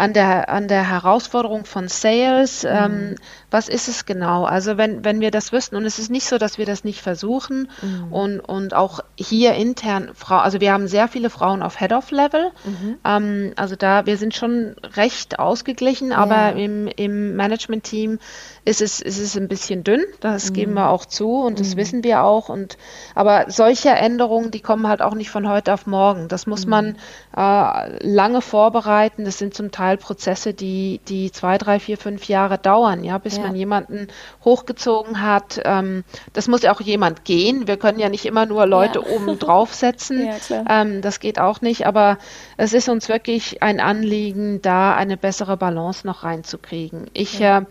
[0.01, 2.63] an der, an der Herausforderung von Sales.
[2.63, 2.69] Mhm.
[2.71, 3.15] Ähm,
[3.51, 4.45] was ist es genau?
[4.45, 7.01] Also wenn, wenn wir das wüssten, und es ist nicht so, dass wir das nicht
[7.01, 8.11] versuchen mhm.
[8.11, 12.49] und, und auch hier intern Frau, also wir haben sehr viele Frauen auf Head-of-Level.
[12.63, 12.97] Mhm.
[13.05, 16.49] Ähm, also da, wir sind schon recht ausgeglichen, aber ja.
[16.49, 18.17] im, im Management-Team
[18.65, 20.03] ist es, ist es ein bisschen dünn.
[20.19, 20.53] Das mhm.
[20.53, 21.77] geben wir auch zu und das mhm.
[21.79, 22.49] wissen wir auch.
[22.49, 22.77] Und
[23.13, 26.27] aber solche Änderungen, die kommen halt auch nicht von heute auf morgen.
[26.27, 26.95] Das muss man
[27.35, 29.25] äh, lange vorbereiten.
[29.25, 33.37] Das sind zum Teil Prozesse, die, die zwei, drei, vier, fünf Jahre dauern, ja, bis
[33.37, 33.43] ja.
[33.43, 34.07] man jemanden
[34.43, 35.61] hochgezogen hat.
[35.65, 37.67] Ähm, das muss ja auch jemand gehen.
[37.67, 39.15] Wir können ja nicht immer nur Leute ja.
[39.15, 40.25] oben draufsetzen.
[40.25, 41.85] ja, ähm, das geht auch nicht.
[41.85, 42.17] Aber
[42.57, 47.09] es ist uns wirklich ein Anliegen, da eine bessere Balance noch reinzukriegen.
[47.13, 47.61] Ich äh,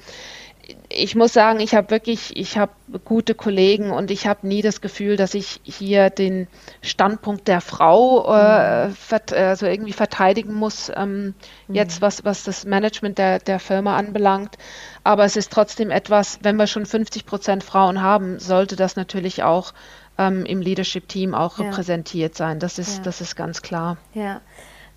[0.88, 2.72] ich muss sagen, ich habe wirklich, ich habe
[3.04, 6.48] gute Kollegen und ich habe nie das Gefühl, dass ich hier den
[6.82, 8.90] Standpunkt der Frau äh,
[9.34, 11.34] also irgendwie verteidigen muss, ähm,
[11.68, 11.74] mhm.
[11.74, 14.56] jetzt was, was das Management der, der Firma anbelangt.
[15.04, 19.42] Aber es ist trotzdem etwas, wenn wir schon 50 Prozent Frauen haben, sollte das natürlich
[19.42, 19.72] auch
[20.18, 21.66] ähm, im Leadership-Team auch ja.
[21.66, 22.58] repräsentiert sein.
[22.58, 23.02] Das ist, ja.
[23.04, 23.96] das ist ganz klar.
[24.14, 24.40] Ja.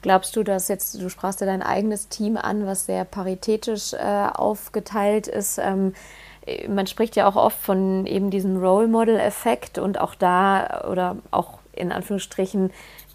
[0.04, 4.28] Glaubst du, dass jetzt, du sprachst ja dein eigenes Team an, was sehr paritätisch äh,
[4.34, 5.58] aufgeteilt ist.
[5.58, 5.94] Ähm,
[6.68, 11.60] man spricht ja auch oft von eben diesem Role Model-Effekt und auch da oder auch
[11.72, 12.72] in Anführungsstrichen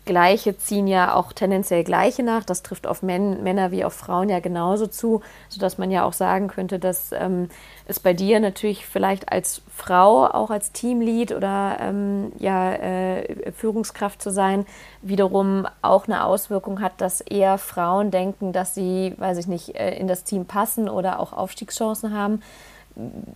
[0.09, 2.43] Gleiche ziehen ja auch tendenziell Gleiche nach.
[2.43, 6.15] Das trifft auf Män Männer wie auf Frauen ja genauso zu, sodass man ja auch
[6.15, 7.51] sagen könnte, dass ähm,
[7.85, 14.23] es bei dir natürlich vielleicht als Frau, auch als Teamlead oder ähm, ja, äh, Führungskraft
[14.23, 14.65] zu sein,
[15.03, 19.95] wiederum auch eine Auswirkung hat, dass eher Frauen denken, dass sie, weiß ich nicht, äh,
[19.99, 22.41] in das Team passen oder auch Aufstiegschancen haben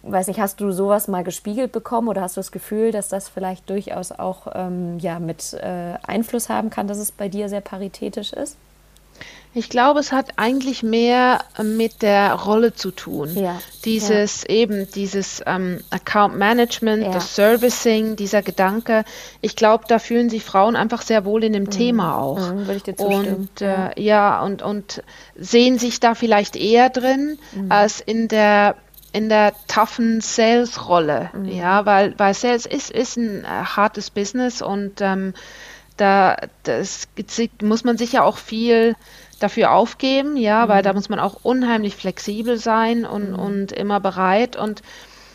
[0.03, 3.29] weiß nicht, hast du sowas mal gespiegelt bekommen oder hast du das Gefühl, dass das
[3.29, 7.61] vielleicht durchaus auch ähm, ja, mit äh, Einfluss haben kann, dass es bei dir sehr
[7.61, 8.57] paritätisch ist?
[9.55, 13.31] Ich glaube, es hat eigentlich mehr mit der Rolle zu tun.
[13.35, 13.61] Ja.
[13.85, 14.49] Dieses ja.
[14.49, 17.13] eben, dieses ähm, Account Management, ja.
[17.13, 19.05] das Servicing, dieser Gedanke.
[19.43, 21.71] Ich glaube, da fühlen sich Frauen einfach sehr wohl in dem mhm.
[21.71, 22.39] Thema auch.
[22.39, 23.35] Mhm, würde ich dir zustimmen.
[23.35, 25.03] Und äh, ja, und, und
[25.37, 27.71] sehen sich da vielleicht eher drin mhm.
[27.71, 28.77] als in der
[29.13, 31.45] in der toughen Sales-Rolle, mhm.
[31.45, 35.35] ja, weil, weil Sales ist, ist ein äh, hartes Business und ähm,
[35.99, 37.09] da das,
[37.61, 38.97] muss man sich ja auch viel
[39.39, 40.69] dafür aufgeben, ja, mhm.
[40.71, 43.39] weil da muss man auch unheimlich flexibel sein und, mhm.
[43.39, 44.83] und immer bereit und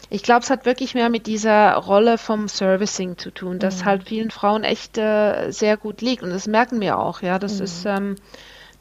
[0.09, 3.85] ich glaube, es hat wirklich mehr mit dieser Rolle vom Servicing zu tun, das mhm.
[3.85, 7.57] halt vielen Frauen echt äh, sehr gut liegt und das merken wir auch, ja, das
[7.57, 7.63] mhm.
[7.63, 8.15] ist ähm,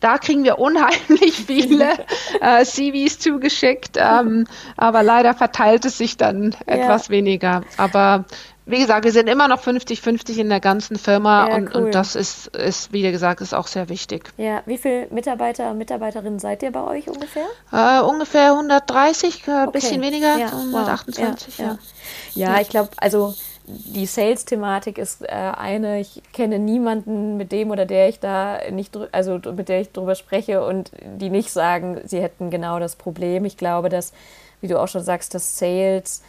[0.06, 1.94] da kriegen wir unheimlich viele
[2.40, 6.74] äh, CVs zugeschickt, ähm, aber leider verteilt es sich dann ja.
[6.74, 7.62] etwas weniger.
[7.76, 8.24] Aber
[8.66, 11.82] wie gesagt, wir sind immer noch 50-50 in der ganzen Firma ja, und, cool.
[11.82, 14.30] und das ist, ist, wie gesagt, ist auch sehr wichtig.
[14.36, 17.46] Ja, wie viele Mitarbeiter und Mitarbeiterinnen seid ihr bei euch ungefähr?
[17.72, 19.70] Äh, ungefähr 130, ein äh, okay.
[19.72, 21.58] bisschen weniger, ja, 128.
[21.58, 21.66] Wow.
[21.66, 21.78] Ja,
[22.34, 22.54] ja.
[22.54, 23.34] ja, ich glaube, also
[23.68, 28.96] die Sales-Thematik ist äh, eine, ich kenne niemanden, mit dem oder der ich da nicht,
[29.10, 33.44] also mit der ich darüber spreche und die nicht sagen, sie hätten genau das Problem.
[33.44, 34.12] Ich glaube, dass,
[34.60, 36.22] wie du auch schon sagst, dass Sales,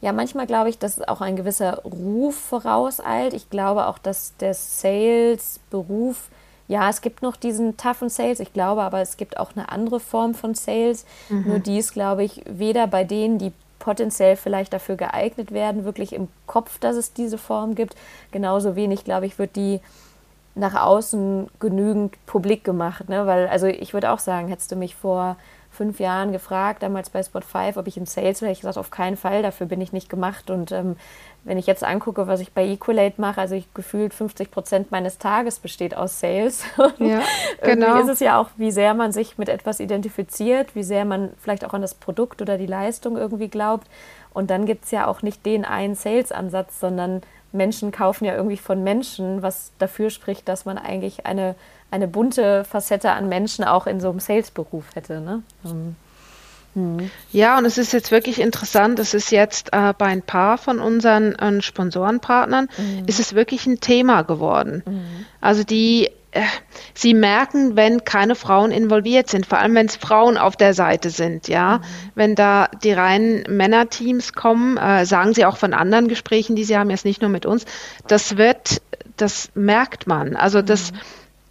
[0.00, 3.34] ja, manchmal glaube ich, dass auch ein gewisser Ruf vorauseilt.
[3.34, 6.30] Ich glaube auch, dass der Sales-Beruf,
[6.66, 10.00] ja, es gibt noch diesen toughen Sales, ich glaube aber, es gibt auch eine andere
[10.00, 11.04] Form von Sales.
[11.28, 11.44] Mhm.
[11.46, 16.12] Nur die ist, glaube ich, weder bei denen, die potenziell vielleicht dafür geeignet werden, wirklich
[16.12, 17.96] im Kopf, dass es diese Form gibt.
[18.30, 19.80] Genauso wenig, glaube ich, wird die
[20.54, 23.08] nach außen genügend publik gemacht.
[23.08, 23.26] Ne?
[23.26, 25.36] Weil, also ich würde auch sagen, hättest du mich vor
[25.70, 28.52] fünf Jahren gefragt, damals bei Spot 5, ob ich im Sales wäre.
[28.52, 30.50] Ich gesagt, auf keinen Fall, dafür bin ich nicht gemacht.
[30.50, 30.96] Und ähm,
[31.44, 35.18] wenn ich jetzt angucke, was ich bei Equalate mache, also ich gefühlt 50 Prozent meines
[35.18, 36.64] Tages besteht aus Sales.
[36.98, 37.22] ja,
[37.62, 38.00] genau.
[38.00, 41.64] ist es ja auch, wie sehr man sich mit etwas identifiziert, wie sehr man vielleicht
[41.64, 43.86] auch an das Produkt oder die Leistung irgendwie glaubt.
[44.32, 48.56] Und dann gibt es ja auch nicht den einen Sales-Ansatz, sondern Menschen kaufen ja irgendwie
[48.56, 51.54] von Menschen, was dafür spricht, dass man eigentlich eine,
[51.90, 55.20] eine bunte Facette an Menschen auch in so einem Sales-Beruf hätte.
[55.20, 55.42] Ne?
[55.64, 55.96] Ähm,
[56.74, 57.10] hm.
[57.32, 60.78] Ja, und es ist jetzt wirklich interessant, es ist jetzt äh, bei ein paar von
[60.78, 63.04] unseren äh, Sponsorenpartnern, mhm.
[63.06, 64.82] ist es wirklich ein Thema geworden.
[64.86, 65.26] Mhm.
[65.40, 66.10] Also die,
[66.94, 71.10] sie merken, wenn keine Frauen involviert sind, vor allem wenn es Frauen auf der Seite
[71.10, 71.78] sind, ja.
[71.78, 71.82] Mhm.
[72.14, 76.76] Wenn da die reinen Männerteams kommen, äh, sagen sie auch von anderen Gesprächen, die sie
[76.76, 77.64] haben, jetzt nicht nur mit uns,
[78.06, 78.80] das wird,
[79.16, 80.36] das merkt man.
[80.36, 80.98] Also das, mhm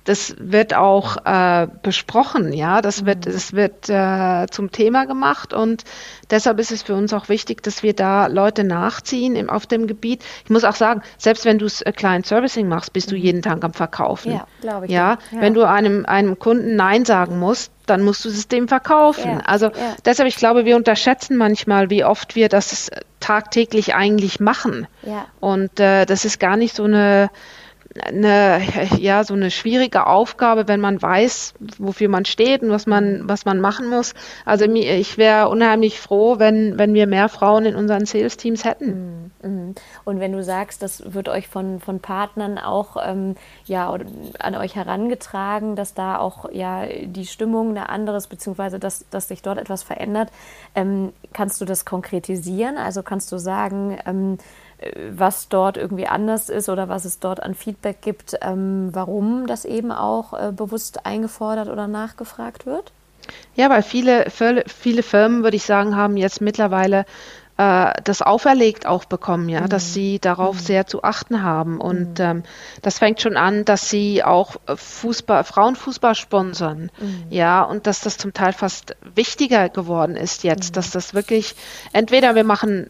[0.09, 3.31] das wird auch äh, besprochen, ja, das wird, mhm.
[3.31, 5.83] das wird äh, zum Thema gemacht und
[6.31, 9.85] deshalb ist es für uns auch wichtig, dass wir da Leute nachziehen im, auf dem
[9.85, 10.23] Gebiet.
[10.45, 13.21] Ich muss auch sagen, selbst wenn du äh, Client Servicing machst, bist du mhm.
[13.21, 14.31] jeden Tag am Verkaufen.
[14.31, 14.91] Ja, glaube ich.
[14.91, 15.19] Ja?
[15.31, 19.29] ja, wenn du einem, einem Kunden Nein sagen musst, dann musst du es dem verkaufen.
[19.29, 19.95] Ja, also ja.
[20.05, 22.89] deshalb, ich glaube, wir unterschätzen manchmal, wie oft wir das
[23.19, 24.87] tagtäglich eigentlich machen.
[25.03, 25.27] Ja.
[25.39, 27.29] Und äh, das ist gar nicht so eine
[28.01, 28.61] eine,
[28.97, 33.45] ja, so eine schwierige Aufgabe, wenn man weiß, wofür man steht und was man, was
[33.45, 34.13] man machen muss.
[34.45, 39.31] Also ich wäre unheimlich froh, wenn, wenn wir mehr Frauen in unseren Sales-Teams hätten.
[39.41, 39.75] Mhm, mhm.
[40.05, 43.35] Und wenn du sagst, das wird euch von, von Partnern auch ähm,
[43.65, 43.91] ja,
[44.39, 49.27] an euch herangetragen, dass da auch ja die Stimmung eine andere ist, beziehungsweise dass, dass
[49.27, 50.29] sich dort etwas verändert,
[50.75, 52.77] ähm, kannst du das konkretisieren?
[52.77, 54.37] Also kannst du sagen, ähm,
[55.11, 59.65] was dort irgendwie anders ist oder was es dort an Feedback gibt, ähm, warum das
[59.65, 62.91] eben auch äh, bewusst eingefordert oder nachgefragt wird?
[63.55, 67.05] Ja, weil viele, viele Firmen, würde ich sagen, haben jetzt mittlerweile
[67.57, 69.69] äh, das auferlegt auch bekommen, ja, mhm.
[69.69, 70.59] dass sie darauf mhm.
[70.59, 71.81] sehr zu achten haben.
[71.81, 72.25] Und mhm.
[72.25, 72.43] ähm,
[72.81, 77.25] das fängt schon an, dass sie auch Fußball, Frauenfußball sponsern, mhm.
[77.29, 80.73] ja, und dass das zum Teil fast wichtiger geworden ist jetzt, mhm.
[80.75, 81.55] dass das wirklich
[81.91, 82.89] entweder wir machen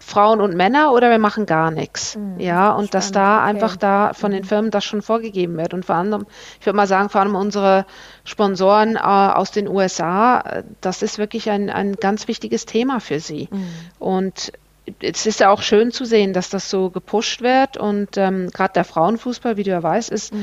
[0.00, 2.16] Frauen und Männer oder wir machen gar nichts.
[2.16, 3.48] Mhm, ja, und spannend, dass da okay.
[3.48, 4.46] einfach da von den mhm.
[4.46, 5.74] Firmen das schon vorgegeben wird.
[5.74, 6.26] Und vor allem,
[6.60, 7.86] ich würde mal sagen, vor allem unsere
[8.24, 13.20] Sponsoren äh, aus den USA, äh, das ist wirklich ein, ein ganz wichtiges Thema für
[13.20, 13.48] sie.
[13.50, 13.68] Mhm.
[13.98, 14.52] Und
[15.00, 18.74] es ist ja auch schön zu sehen, dass das so gepusht wird und ähm, gerade
[18.74, 20.38] der Frauenfußball, wie du ja weißt, ist, mm.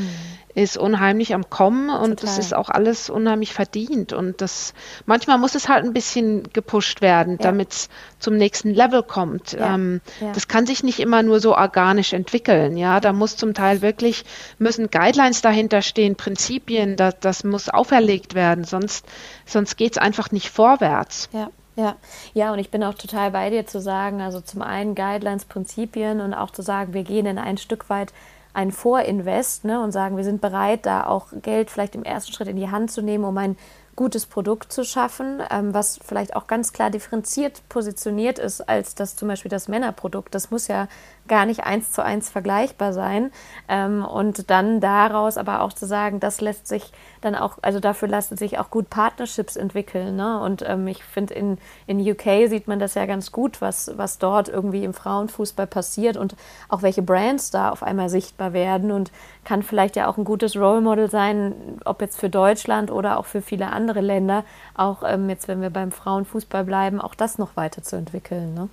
[0.56, 4.74] ist unheimlich am Kommen und das ist auch alles unheimlich verdient und das
[5.06, 7.44] manchmal muss es halt ein bisschen gepusht werden, ja.
[7.44, 7.90] damit es
[8.20, 9.54] zum nächsten Level kommt.
[9.54, 9.76] Ja.
[9.76, 10.32] Ähm, ja.
[10.34, 14.26] Das kann sich nicht immer nur so organisch entwickeln, ja, da muss zum Teil wirklich
[14.58, 19.06] müssen Guidelines dahinter stehen, Prinzipien, das, das muss auferlegt werden, sonst
[19.46, 21.30] sonst geht es einfach nicht vorwärts.
[21.32, 21.50] Ja.
[21.76, 21.98] Ja,
[22.34, 26.22] ja, und ich bin auch total bei dir zu sagen, also zum einen Guidelines, Prinzipien
[26.22, 28.14] und auch zu sagen, wir gehen in ein Stück weit
[28.54, 32.48] ein Vorinvest ne, und sagen, wir sind bereit, da auch Geld vielleicht im ersten Schritt
[32.48, 33.58] in die Hand zu nehmen, um ein
[33.98, 39.16] gutes Produkt zu schaffen, ähm, was vielleicht auch ganz klar differenziert positioniert ist als das
[39.16, 40.34] zum Beispiel das Männerprodukt.
[40.34, 40.88] Das muss ja
[41.28, 43.32] gar nicht eins zu eins vergleichbar sein.
[43.68, 48.08] Ähm, und dann daraus aber auch zu sagen, das lässt sich dann auch, also dafür
[48.08, 50.16] lassen sich auch gut Partnerships entwickeln.
[50.16, 50.40] Ne?
[50.40, 51.58] Und ähm, ich finde, in,
[51.88, 56.18] in UK sieht man das ja ganz gut, was, was dort irgendwie im Frauenfußball passiert
[56.18, 56.36] und
[56.70, 59.12] auch welche Brands da auf einmal sichtbar werden und
[59.44, 63.26] kann vielleicht ja auch ein gutes Role Model sein, ob jetzt für Deutschland oder auch
[63.26, 64.44] für viele andere Länder,
[64.76, 68.54] auch ähm, jetzt, wenn wir beim Frauenfußball bleiben, auch das noch weiterzuentwickeln.
[68.54, 68.70] Ne?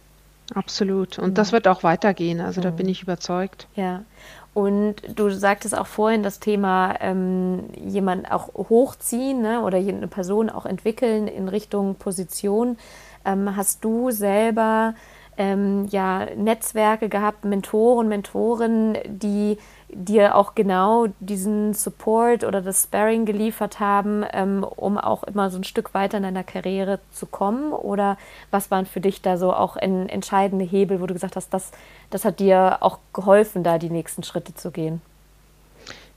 [0.55, 1.19] Absolut.
[1.19, 1.35] Und ja.
[1.35, 2.41] das wird auch weitergehen.
[2.41, 3.69] Also da bin ich überzeugt.
[3.75, 4.03] Ja.
[4.55, 10.51] Und du sagtest auch vorhin das Thema ähm, jemand auch hochziehen ne, oder eine Person
[10.51, 12.77] auch entwickeln in Richtung Position.
[13.25, 14.95] Ähm, hast du selber
[15.39, 19.57] ähm, ja Netzwerke gehabt, Mentoren, Mentoren, die
[19.95, 25.59] dir auch genau diesen Support oder das Sparring geliefert haben, ähm, um auch immer so
[25.59, 27.73] ein Stück weiter in deiner Karriere zu kommen?
[27.73, 28.17] Oder
[28.51, 31.71] was waren für dich da so auch en entscheidende Hebel, wo du gesagt hast, das,
[32.11, 35.01] das hat dir auch geholfen, da die nächsten Schritte zu gehen?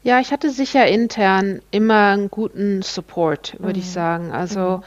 [0.04, 3.84] Ja, ich hatte sicher intern immer einen guten Support, würde mhm.
[3.84, 4.32] ich sagen.
[4.32, 4.84] Also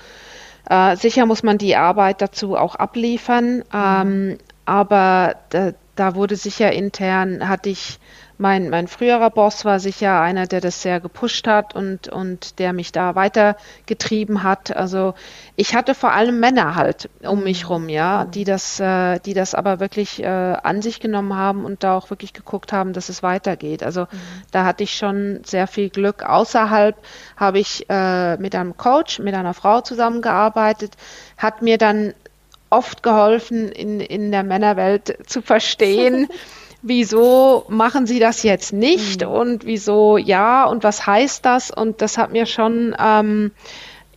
[0.71, 0.71] mhm.
[0.71, 3.65] äh, sicher muss man die Arbeit dazu auch abliefern, mhm.
[3.73, 7.99] ähm, aber da, da wurde sicher intern, hatte ich
[8.39, 12.73] mein, mein früherer Boss war sicher einer, der das sehr gepusht hat und, und der
[12.73, 14.75] mich da weitergetrieben hat.
[14.75, 15.15] Also
[15.57, 19.57] ich hatte vor allem Männer halt um mich rum, ja, die das, äh, die das
[19.57, 23.25] aber wirklich äh, an sich genommen haben und da auch wirklich geguckt haben, dass es
[23.25, 23.83] weitergeht.
[23.83, 24.07] Also mhm.
[24.53, 26.23] da hatte ich schon sehr viel Glück.
[26.23, 26.97] Außerhalb
[27.37, 30.93] habe ich äh, mit einem Coach, mit einer Frau zusammengearbeitet,
[31.37, 32.15] hat mir dann
[32.71, 36.29] oft geholfen, in, in der Männerwelt zu verstehen,
[36.83, 39.29] wieso machen Sie das jetzt nicht mhm.
[39.29, 41.71] und wieso ja und was heißt das?
[41.71, 43.53] Und das hat mir schon ähm,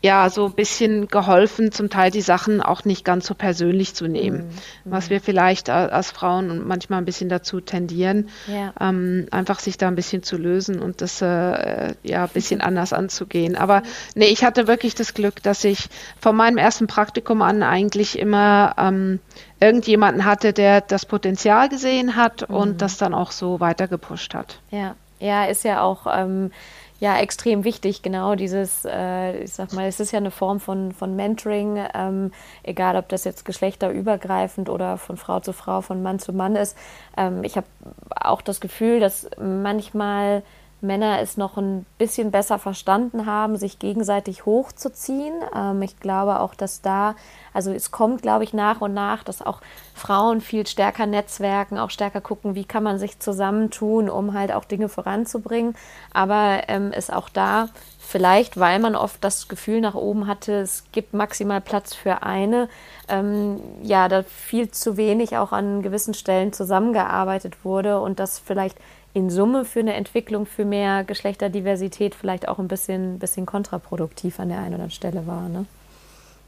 [0.04, 4.08] ja, so ein bisschen geholfen, zum Teil die Sachen auch nicht ganz so persönlich zu
[4.08, 4.92] nehmen, mhm.
[4.92, 8.74] was wir vielleicht als Frauen manchmal ein bisschen dazu tendieren, ja.
[8.80, 12.94] ähm, einfach sich da ein bisschen zu lösen und das äh, ja ein bisschen anders
[12.94, 13.56] anzugehen.
[13.56, 13.84] Aber
[14.16, 15.88] nee, ich hatte wirklich das Glück, dass ich
[16.20, 19.20] von meinem ersten Praktikum an eigentlich immer ähm,
[19.62, 22.56] irgendjemanden hatte, der das Potenzial gesehen hat mhm.
[22.56, 24.60] und das dann auch so weiter gepusht hat.
[24.72, 26.52] Ja, ja, ist ja auch ähm,
[27.00, 30.92] ja extrem wichtig, genau dieses, äh, ich sag mal, es ist ja eine Form von,
[30.92, 32.32] von Mentoring, ähm,
[32.64, 36.76] egal ob das jetzt geschlechterübergreifend oder von Frau zu Frau, von Mann zu Mann ist.
[37.16, 37.68] Ähm, ich habe
[38.16, 40.44] auch das Gefühl, dass manchmal
[40.82, 45.34] Männer es noch ein bisschen besser verstanden haben, sich gegenseitig hochzuziehen.
[45.56, 47.16] Ähm, ich glaube auch, dass da,
[47.54, 49.62] also es kommt, glaube ich, nach und nach, dass auch
[49.94, 54.66] Frauen viel stärker netzwerken, auch stärker gucken, wie kann man sich zusammentun, um halt auch
[54.66, 55.76] Dinge voranzubringen.
[56.14, 57.70] Aber ähm, ist auch da
[58.00, 62.68] vielleicht, weil man oft das Gefühl nach oben hatte, es gibt maximal Platz für eine,
[63.08, 68.78] ähm, ja, da viel zu wenig auch an gewissen Stellen zusammengearbeitet wurde und das vielleicht
[69.14, 74.50] in Summe für eine Entwicklung für mehr Geschlechterdiversität vielleicht auch ein bisschen, bisschen kontraproduktiv an
[74.50, 75.50] der einen oder anderen Stelle war.
[75.50, 75.66] Ne?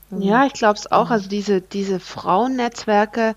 [0.10, 0.22] Mhm.
[0.22, 1.10] Ja, ich glaube es auch.
[1.10, 3.36] Also diese, diese Frauennetzwerke,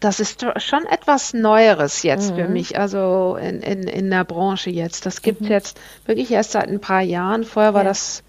[0.00, 2.36] das ist schon etwas Neueres jetzt mhm.
[2.36, 5.06] für mich, also in, in, in der Branche jetzt.
[5.06, 5.52] Das gibt es mhm.
[5.52, 7.44] jetzt wirklich erst seit ein paar Jahren.
[7.44, 7.88] Vorher war ja.
[7.88, 8.24] das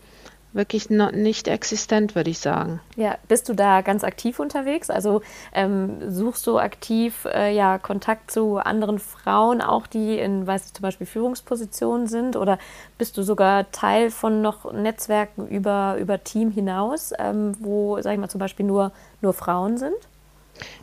[0.53, 2.79] wirklich nicht existent, würde ich sagen.
[2.95, 4.89] Ja, bist du da ganz aktiv unterwegs?
[4.89, 5.21] Also
[5.53, 10.73] ähm, suchst du aktiv äh, ja, Kontakt zu anderen Frauen, auch die in, weiß ich,
[10.73, 12.35] zum Beispiel Führungspositionen sind?
[12.35, 12.59] Oder
[12.97, 18.19] bist du sogar Teil von noch Netzwerken über, über Team hinaus, ähm, wo, sag ich
[18.19, 18.91] mal, zum Beispiel nur,
[19.21, 19.95] nur Frauen sind?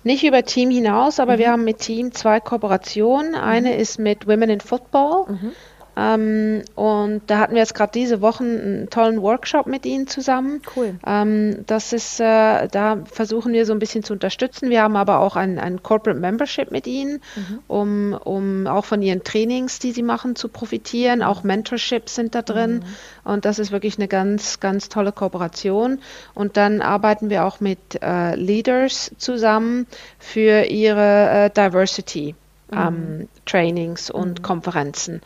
[0.03, 1.39] Nicht über Team hinaus, aber mhm.
[1.39, 3.35] wir haben mit Team zwei Kooperationen.
[3.35, 3.81] Eine mhm.
[3.81, 5.27] ist mit Women in Football.
[5.29, 5.53] Mhm.
[5.97, 10.63] Ähm, und da hatten wir jetzt gerade diese Woche einen tollen Workshop mit Ihnen zusammen.
[10.77, 10.95] Cool.
[11.07, 14.71] Ähm, das ist, äh, da versuchen wir so ein bisschen zu unterstützen.
[14.71, 17.59] Wir haben aber auch ein, ein Corporate Membership mit Ihnen, mhm.
[17.67, 21.23] um, um auch von Ihren Trainings, die Sie machen, zu profitieren.
[21.23, 22.77] Auch Mentorships sind da drin.
[23.25, 23.31] Mhm.
[23.33, 26.01] Und das ist wirklich eine ganz, ganz tolle Kooperation.
[26.35, 29.87] Und dann arbeiten wir auch mit äh, Leaders zusammen
[30.19, 32.35] für ihre äh, Diversity.
[32.71, 32.79] Mhm.
[32.79, 34.43] Ähm, Trainings und mhm.
[34.43, 35.23] Konferenzen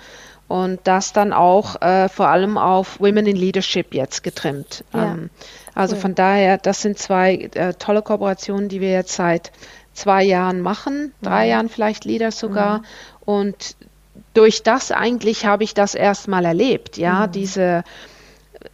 [0.48, 4.84] und das dann auch äh, vor allem auf Women in Leadership jetzt getrimmt.
[4.92, 5.12] Ja.
[5.12, 5.30] Ähm,
[5.74, 6.02] also cool.
[6.02, 9.50] von daher, das sind zwei äh, tolle Kooperationen, die wir jetzt seit
[9.92, 11.50] zwei Jahren machen, drei mhm.
[11.50, 12.78] Jahren vielleicht Leaders sogar.
[12.78, 12.84] Mhm.
[13.24, 13.76] Und
[14.34, 17.32] durch das eigentlich habe ich das erstmal erlebt, ja, mhm.
[17.32, 17.84] diese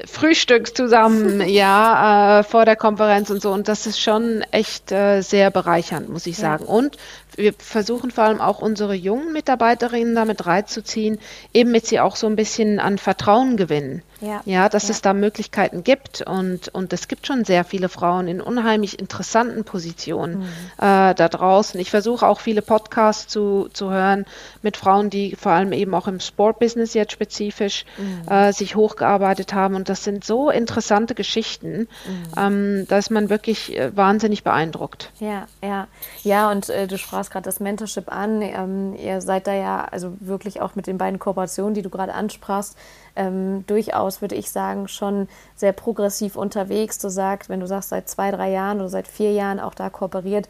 [0.04, 3.52] Frühstück zusammen, ja, äh, vor der Konferenz und so.
[3.52, 6.64] Und das ist schon echt äh, sehr bereichernd, muss ich sagen.
[6.66, 6.70] Ja.
[6.72, 6.96] Und
[7.36, 11.18] wir versuchen vor allem auch unsere jungen Mitarbeiterinnen damit reinzuziehen,
[11.52, 14.02] eben mit sie auch so ein bisschen an Vertrauen gewinnen.
[14.20, 14.90] Ja, ja dass ja.
[14.90, 19.64] es da Möglichkeiten gibt und, und es gibt schon sehr viele Frauen in unheimlich interessanten
[19.64, 20.44] Positionen mhm.
[20.78, 21.78] äh, da draußen.
[21.80, 24.26] Ich versuche auch viele Podcasts zu, zu hören
[24.62, 28.28] mit Frauen, die vor allem eben auch im Sportbusiness jetzt spezifisch mhm.
[28.30, 31.88] äh, sich hochgearbeitet haben und das sind so interessante Geschichten, mhm.
[32.36, 35.10] ähm, dass man wirklich äh, wahnsinnig beeindruckt.
[35.18, 35.88] Ja, ja,
[36.22, 38.42] ja und äh, du sprachst gerade das Mentorship an.
[38.42, 42.14] Ähm, ihr seid da ja also wirklich auch mit den beiden Kooperationen, die du gerade
[42.14, 42.76] ansprachst,
[43.16, 46.98] ähm, durchaus, würde ich sagen, schon sehr progressiv unterwegs.
[46.98, 49.90] Du sagst, wenn du sagst, seit zwei, drei Jahren oder seit vier Jahren auch da
[49.90, 50.48] kooperiert,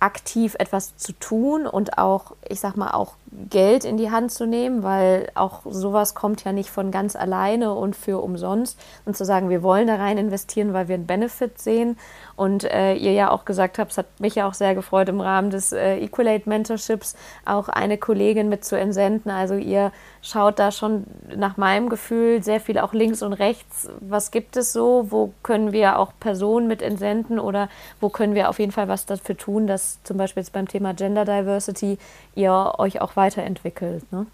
[0.00, 3.14] aktiv etwas zu tun und auch, ich sag mal, auch
[3.48, 7.72] Geld in die Hand zu nehmen, weil auch sowas kommt ja nicht von ganz alleine
[7.74, 8.78] und für umsonst.
[9.06, 11.96] Und zu sagen, wir wollen da rein investieren, weil wir einen Benefit sehen.
[12.36, 15.20] Und äh, ihr ja auch gesagt habt, es hat mich ja auch sehr gefreut, im
[15.20, 17.16] Rahmen des äh, Equalate Mentorships
[17.46, 19.30] auch eine Kollegin mit zu entsenden.
[19.30, 21.04] Also ihr schaut da schon
[21.34, 23.88] nach meinem Gefühl sehr viel auch links und rechts.
[24.00, 25.06] Was gibt es so?
[25.10, 27.68] Wo können wir auch Personen mit entsenden oder
[28.00, 30.94] wo können wir auf jeden Fall was dafür tun, dass zum Beispiel jetzt beim Thema
[30.94, 31.98] Gender Diversity
[32.34, 34.10] ihr euch auch weiterentwickelt?
[34.12, 34.26] Ne?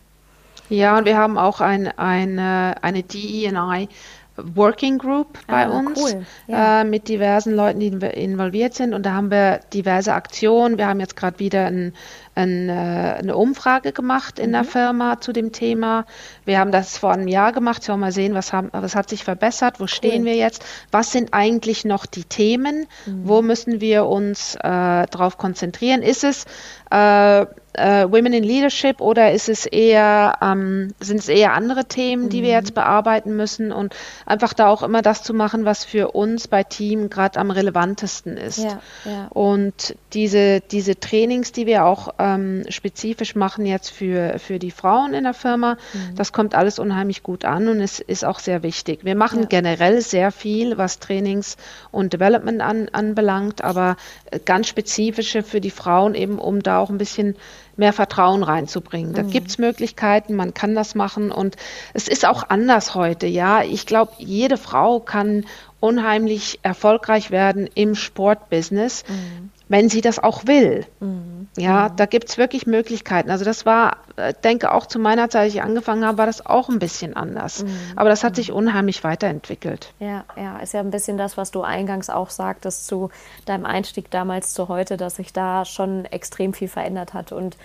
[0.69, 3.89] Ja, und wir haben auch ein, eine, eine DEI
[4.37, 6.27] Working Group bei ah, uns cool.
[6.47, 6.83] ja.
[6.83, 8.95] äh, mit diversen Leuten, die involviert sind.
[8.95, 10.79] Und da haben wir diverse Aktionen.
[10.79, 11.93] Wir haben jetzt gerade wieder ein,
[12.39, 14.53] ein, äh, eine Umfrage gemacht in mhm.
[14.53, 16.07] der Firma zu dem Thema.
[16.45, 17.83] Wir haben das vor einem Jahr gemacht.
[17.83, 19.89] Wir wollen mal sehen, was, haben, was hat sich verbessert, wo cool.
[19.89, 23.23] stehen wir jetzt, was sind eigentlich noch die Themen, mhm.
[23.25, 26.03] wo müssen wir uns äh, darauf konzentrieren.
[26.03, 26.45] Ist es
[26.91, 27.47] äh,
[27.79, 32.41] äh, Women in Leadership oder ist es eher, ähm, sind es eher andere Themen, die
[32.41, 32.47] mhm.
[32.47, 33.95] wir jetzt bearbeiten müssen und
[34.27, 38.37] einfach da auch immer das zu machen, was für uns bei Team gerade am relevantesten
[38.37, 38.59] ist.
[38.59, 39.29] Ja, ja.
[39.29, 44.71] Und diese, diese Trainings, die wir auch äh, ähm, spezifisch machen jetzt für, für die
[44.71, 45.77] Frauen in der Firma.
[45.93, 46.15] Mhm.
[46.17, 49.05] Das kommt alles unheimlich gut an und es ist auch sehr wichtig.
[49.05, 49.47] Wir machen ja.
[49.47, 51.57] generell sehr viel, was Trainings
[51.91, 53.97] und Development an, anbelangt, aber
[54.31, 57.37] äh, ganz spezifische für die Frauen eben, um da auch ein bisschen
[57.77, 59.15] mehr Vertrauen reinzubringen.
[59.15, 59.31] Da mhm.
[59.31, 61.57] gibt es Möglichkeiten, man kann das machen und
[61.95, 63.63] es ist auch anders heute, ja.
[63.63, 65.45] Ich glaube, jede Frau kann
[65.81, 69.05] unheimlich erfolgreich werden im Sportbusiness.
[69.09, 70.87] Mhm wenn sie das auch will.
[71.01, 71.49] Mhm.
[71.57, 71.97] Ja, mhm.
[71.97, 73.31] da gibt es wirklich Möglichkeiten.
[73.31, 76.45] Also das war, äh, denke auch zu meiner Zeit, als ich angefangen habe, war das
[76.45, 77.65] auch ein bisschen anders.
[77.65, 77.77] Mhm.
[77.97, 79.93] Aber das hat sich unheimlich weiterentwickelt.
[79.99, 83.11] Ja, ja, ist ja ein bisschen das, was du eingangs auch sagtest zu
[83.45, 87.33] deinem Einstieg damals zu heute, dass sich da schon extrem viel verändert hat.
[87.33, 87.57] Und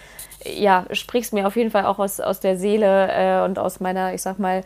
[0.46, 4.14] ja, sprichst mir auf jeden Fall auch aus, aus der Seele äh, und aus meiner,
[4.14, 4.64] ich sag mal,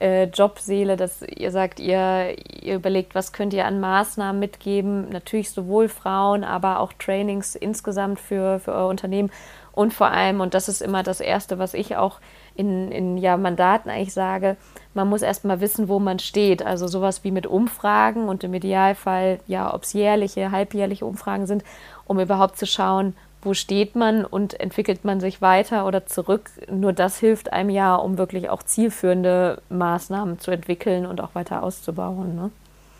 [0.00, 5.50] äh, Jobseele, dass ihr sagt, ihr, ihr überlegt, was könnt ihr an Maßnahmen mitgeben, natürlich
[5.50, 9.30] sowohl Frauen, aber auch Trainings insgesamt für, für euer Unternehmen
[9.72, 12.18] und vor allem, und das ist immer das Erste, was ich auch
[12.54, 14.56] in, in ja, Mandaten eigentlich sage,
[14.94, 16.64] man muss erstmal wissen, wo man steht.
[16.64, 21.62] Also sowas wie mit Umfragen und im Idealfall, ja, ob es jährliche, halbjährliche Umfragen sind,
[22.06, 26.50] um überhaupt zu schauen, wo steht man und entwickelt man sich weiter oder zurück.
[26.70, 31.62] Nur das hilft einem ja, um wirklich auch zielführende Maßnahmen zu entwickeln und auch weiter
[31.62, 32.34] auszubauen.
[32.34, 32.50] Ne?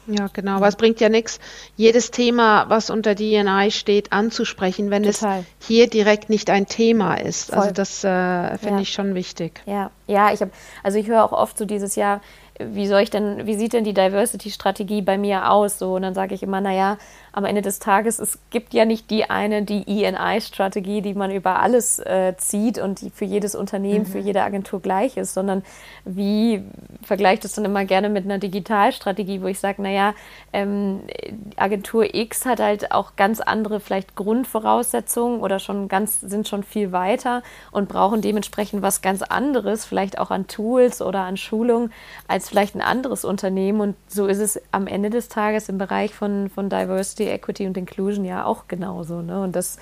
[0.07, 0.57] Ja, genau.
[0.57, 1.38] Aber es bringt ja nichts,
[1.76, 5.41] jedes Thema, was unter DNI steht, anzusprechen, wenn Total.
[5.41, 7.53] es hier direkt nicht ein Thema ist.
[7.53, 7.62] Also Voll.
[7.62, 8.80] Also das äh, finde ja.
[8.80, 9.62] ich schon wichtig.
[9.66, 10.51] Ja, ja, ich habe,
[10.82, 12.20] also ich höre auch oft so dieses Jahr,
[12.59, 15.78] wie soll ich denn, wie sieht denn die Diversity-Strategie bei mir aus?
[15.78, 16.99] So, und dann sage ich immer, naja,
[17.33, 21.61] am Ende des Tages, es gibt ja nicht die eine, die ENI-Strategie, die man über
[21.61, 24.07] alles äh, zieht und die für jedes Unternehmen, mhm.
[24.07, 25.62] für jede Agentur gleich ist, sondern
[26.05, 26.62] wie
[27.03, 30.14] vergleicht es dann immer gerne mit einer Digitalstrategie, wo ich sage, naja,
[30.53, 31.01] ähm,
[31.57, 36.93] Agentur X hat halt auch ganz andere vielleicht Grundvoraussetzungen oder schon ganz, sind schon viel
[36.93, 41.91] weiter und brauchen dementsprechend was ganz anderes, vielleicht auch an Tools oder an Schulung,
[42.28, 43.81] als vielleicht ein anderes Unternehmen.
[43.81, 47.66] Und so ist es am Ende des Tages im Bereich von, von Diversity Diversity, Equity
[47.66, 49.23] und Inclusion ja auch genauso.
[49.23, 49.43] Ne?
[49.43, 49.79] Und das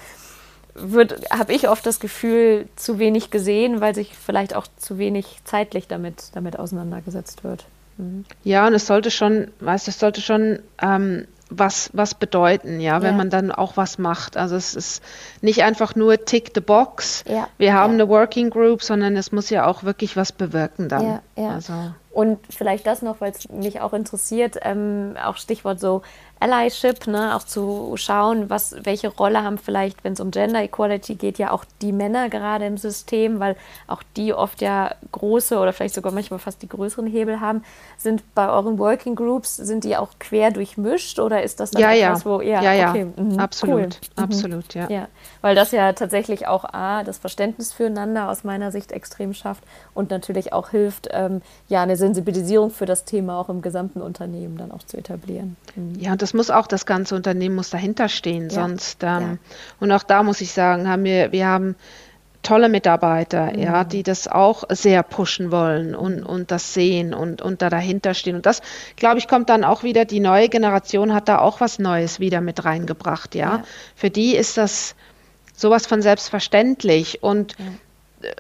[0.75, 5.39] wird, habe ich oft das Gefühl, zu wenig gesehen, weil sich vielleicht auch zu wenig
[5.45, 7.67] zeitlich damit, damit auseinandergesetzt wird.
[7.97, 8.25] Mhm.
[8.45, 13.03] Ja, und es sollte schon, weißt du, es sollte schon ähm, was, was bedeuten, ja,
[13.03, 13.17] wenn ja.
[13.17, 14.37] man dann auch was macht.
[14.37, 15.03] Also es ist
[15.41, 17.49] nicht einfach nur tick the box, ja.
[17.57, 18.05] wir haben ja.
[18.05, 21.05] eine Working Group, sondern es muss ja auch wirklich was bewirken dann.
[21.05, 21.51] Ja, ja.
[21.51, 21.73] Also.
[22.19, 26.03] Und vielleicht das noch, weil es mich auch interessiert, ähm, auch Stichwort so
[26.41, 31.17] Allyship, ne, auch zu schauen, was, welche Rolle haben vielleicht, wenn es um Gender Equality
[31.17, 33.57] geht, ja auch die Männer gerade im System, weil
[33.89, 37.65] auch die oft ja große oder vielleicht sogar manchmal fast die größeren Hebel haben.
[37.97, 41.93] Sind bei euren Working Groups, sind die auch quer durchmischt oder ist das dann ja,
[41.93, 42.31] etwas, ja.
[42.31, 42.91] wo, ja, ja, ja.
[42.91, 43.89] Okay, mhm, absolut, cool.
[44.17, 44.23] Mhm.
[44.23, 44.89] absolut, ja.
[44.89, 45.09] ja.
[45.41, 50.11] Weil das ja tatsächlich auch A, das Verständnis füreinander aus meiner Sicht extrem schafft und
[50.11, 54.73] natürlich auch hilft, ähm, ja, eine Sensibilisierung für das Thema auch im gesamten Unternehmen dann
[54.73, 55.57] auch zu etablieren.
[55.77, 55.95] Mhm.
[56.01, 58.63] Ja, und das muss auch, das ganze Unternehmen muss dahinter stehen, ja.
[58.63, 59.37] sonst, ähm, ja.
[59.81, 61.77] und auch da muss ich sagen, haben wir, wir haben
[62.43, 63.59] tolle Mitarbeiter, mhm.
[63.59, 68.15] ja, die das auch sehr pushen wollen und, und das sehen und, und da dahinter
[68.15, 68.37] stehen.
[68.37, 68.63] Und das,
[68.97, 72.41] glaube ich, kommt dann auch wieder, die neue Generation hat da auch was Neues wieder
[72.41, 73.57] mit reingebracht, ja.
[73.57, 73.63] ja.
[73.95, 74.95] Für die ist das
[75.55, 77.67] sowas von selbstverständlich und ja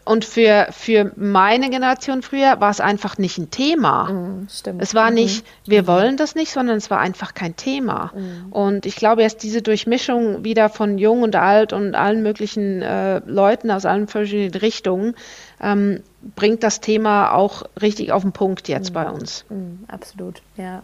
[0.05, 4.11] und für, für meine Generation früher war es einfach nicht ein Thema.
[4.11, 4.83] Mm, stimmt.
[4.83, 5.71] Es war nicht, mhm.
[5.71, 5.87] wir mhm.
[5.87, 8.13] wollen das nicht, sondern es war einfach kein Thema.
[8.15, 8.53] Mm.
[8.53, 13.21] Und ich glaube, erst diese Durchmischung wieder von jung und alt und allen möglichen äh,
[13.27, 15.15] Leuten aus allen verschiedenen Richtungen
[15.61, 16.03] ähm,
[16.35, 18.95] bringt das Thema auch richtig auf den Punkt jetzt mm.
[18.95, 19.45] bei uns.
[19.49, 20.83] Mhm, absolut, ja.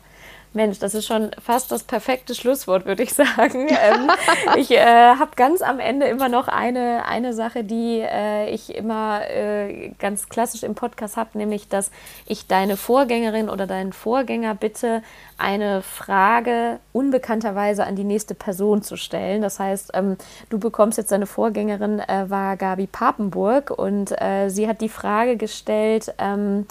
[0.55, 3.69] Mensch, das ist schon fast das perfekte Schlusswort, würde ich sagen.
[3.69, 4.11] ähm,
[4.57, 9.29] ich äh, habe ganz am Ende immer noch eine, eine Sache, die äh, ich immer
[9.29, 11.91] äh, ganz klassisch im Podcast habe, nämlich, dass
[12.27, 15.03] ich deine Vorgängerin oder deinen Vorgänger bitte,
[15.37, 19.43] eine Frage unbekannterweise an die nächste Person zu stellen.
[19.43, 20.17] Das heißt, ähm,
[20.49, 25.37] du bekommst jetzt deine Vorgängerin, äh, war Gabi Papenburg und äh, sie hat die Frage
[25.37, 26.67] gestellt, ähm,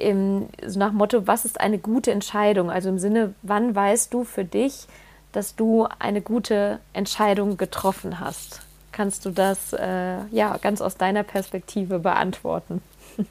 [0.00, 2.70] im, so nach Motto, was ist eine gute Entscheidung?
[2.70, 4.86] Also im Sinne, wann weißt du für dich,
[5.32, 8.62] dass du eine gute Entscheidung getroffen hast?
[8.92, 12.82] Kannst du das äh, ja ganz aus deiner Perspektive beantworten?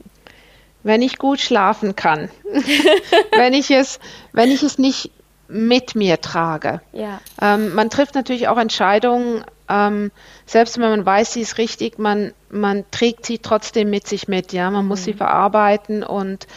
[0.83, 2.29] Wenn ich gut schlafen kann,
[3.37, 3.99] wenn ich es,
[4.31, 5.11] wenn ich es nicht
[5.49, 6.79] mit mir trage.
[6.93, 7.19] Ja.
[7.41, 10.11] Ähm, man trifft natürlich auch Entscheidungen, ähm,
[10.45, 14.53] selbst wenn man weiß, sie ist richtig, man, man trägt sie trotzdem mit sich mit,
[14.53, 14.89] ja, man mhm.
[14.89, 15.17] muss sie mhm.
[15.17, 16.47] verarbeiten und,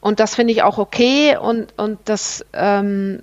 [0.00, 3.22] und das finde ich auch okay und, und das, ähm,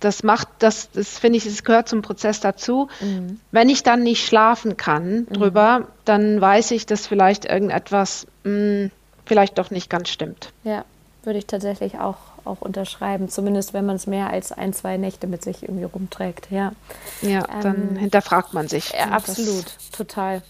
[0.00, 2.88] das macht, das, das finde ich, es gehört zum Prozess dazu.
[3.00, 3.40] Mhm.
[3.50, 5.84] Wenn ich dann nicht schlafen kann drüber, mhm.
[6.04, 8.90] dann weiß ich, dass vielleicht irgendetwas mh, hm,
[9.24, 10.52] vielleicht doch nicht ganz stimmt.
[10.64, 10.84] Ja,
[11.24, 15.26] würde ich tatsächlich auch auch unterschreiben, zumindest wenn man es mehr als ein, zwei Nächte
[15.26, 16.50] mit sich irgendwie rumträgt.
[16.50, 16.72] Ja,
[17.20, 18.92] ja dann ähm, hinterfragt man sich.
[18.92, 20.42] Ja, absolut, total.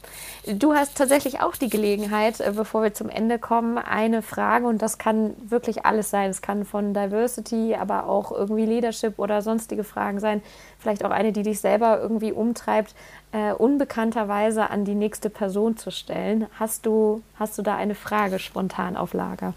[0.44, 4.82] Du hast tatsächlich auch die Gelegenheit, äh, bevor wir zum Ende kommen, eine Frage und
[4.82, 6.30] das kann wirklich alles sein.
[6.30, 10.42] Es kann von Diversity, aber auch irgendwie Leadership oder sonstige Fragen sein.
[10.78, 12.94] Vielleicht auch eine, die dich selber irgendwie umtreibt,
[13.32, 16.46] äh, unbekannterweise an die nächste Person zu stellen.
[16.58, 19.54] Hast du, hast du da eine Frage spontan auf Lager?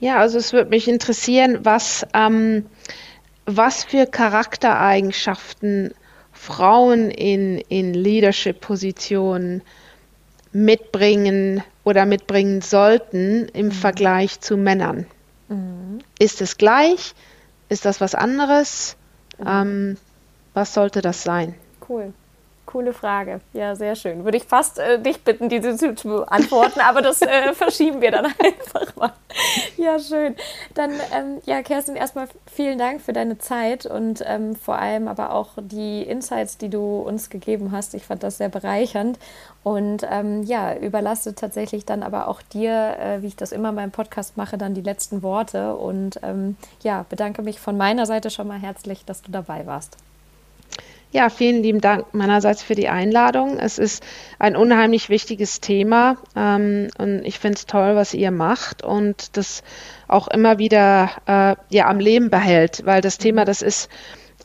[0.00, 2.66] Ja, also es würde mich interessieren, was, ähm,
[3.46, 5.94] was für Charaktereigenschaften
[6.32, 9.62] Frauen in, in Leadership-Positionen
[10.52, 13.72] mitbringen oder mitbringen sollten im mhm.
[13.72, 15.06] Vergleich zu Männern.
[15.48, 15.98] Mhm.
[16.18, 17.14] Ist es gleich?
[17.68, 18.96] Ist das was anderes?
[19.38, 19.46] Mhm.
[19.46, 19.96] Ähm,
[20.54, 21.54] was sollte das sein?
[21.88, 22.12] Cool.
[22.66, 23.40] Coole Frage.
[23.52, 24.24] Ja, sehr schön.
[24.24, 28.26] Würde ich fast äh, dich bitten, diese zu, beantworten, aber das äh, verschieben wir dann
[28.26, 29.12] einfach mal.
[29.76, 30.34] Ja, schön.
[30.74, 35.32] Dann, ähm, ja, Kerstin, erstmal vielen Dank für deine Zeit und ähm, vor allem aber
[35.32, 37.94] auch die Insights, die du uns gegeben hast.
[37.94, 39.18] Ich fand das sehr bereichernd
[39.62, 43.74] und ähm, ja, überlasse tatsächlich dann aber auch dir, äh, wie ich das immer in
[43.74, 48.30] meinem Podcast mache, dann die letzten Worte und ähm, ja, bedanke mich von meiner Seite
[48.30, 49.96] schon mal herzlich, dass du dabei warst.
[51.12, 53.58] Ja, vielen lieben Dank meinerseits für die Einladung.
[53.58, 54.04] Es ist
[54.38, 59.62] ein unheimlich wichtiges Thema ähm, und ich finde es toll, was ihr macht und das
[60.08, 63.88] auch immer wieder äh, ja, am Leben behält, weil das Thema, das ist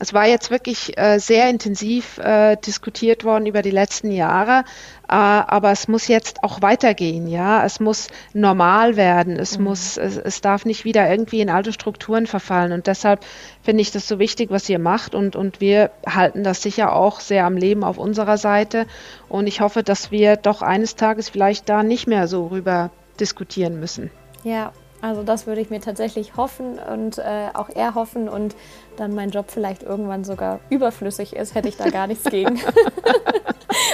[0.02, 4.64] es war jetzt wirklich äh, sehr intensiv äh, diskutiert worden über die letzten Jahre,
[5.08, 7.64] äh, aber es muss jetzt auch weitergehen, ja.
[7.64, 9.38] Es muss normal werden.
[9.38, 9.66] Es mhm.
[9.66, 12.72] muss, es, es, darf nicht wieder irgendwie in alte Strukturen verfallen.
[12.72, 13.24] Und deshalb
[13.62, 15.14] finde ich das so wichtig, was ihr macht.
[15.14, 18.88] Und, und wir halten das sicher auch sehr am Leben auf unserer Seite.
[19.30, 22.90] Und ich hoffe, dass wir doch eines Tages vielleicht da nicht mehr so rüber
[23.20, 24.10] diskutieren müssen.
[24.44, 24.72] Ja,
[25.02, 28.56] also das würde ich mir tatsächlich hoffen und äh, auch er hoffen und
[28.98, 32.60] dann mein Job vielleicht irgendwann sogar überflüssig ist, hätte ich da gar nichts gegen.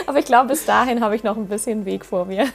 [0.05, 2.45] Aber ich glaube, bis dahin habe ich noch ein bisschen Weg vor mir.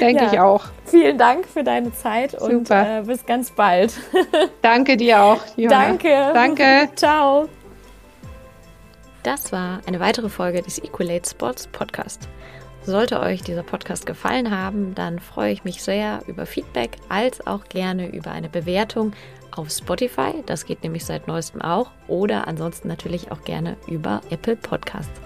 [0.00, 0.32] Denke ja.
[0.32, 0.64] ich auch.
[0.86, 2.46] Vielen Dank für deine Zeit Super.
[2.46, 3.92] und äh, bis ganz bald.
[4.62, 5.40] Danke dir auch.
[5.56, 5.86] Johanna.
[5.86, 6.30] Danke.
[6.34, 6.88] Danke.
[6.96, 7.48] Ciao.
[9.22, 12.28] Das war eine weitere Folge des Equalate Sports Podcast.
[12.82, 17.64] Sollte euch dieser Podcast gefallen haben, dann freue ich mich sehr über Feedback als auch
[17.64, 19.12] gerne über eine Bewertung
[19.60, 20.42] auf Spotify.
[20.46, 21.90] Das geht nämlich seit neuestem auch.
[22.08, 25.20] Oder ansonsten natürlich auch gerne über Apple Podcasts.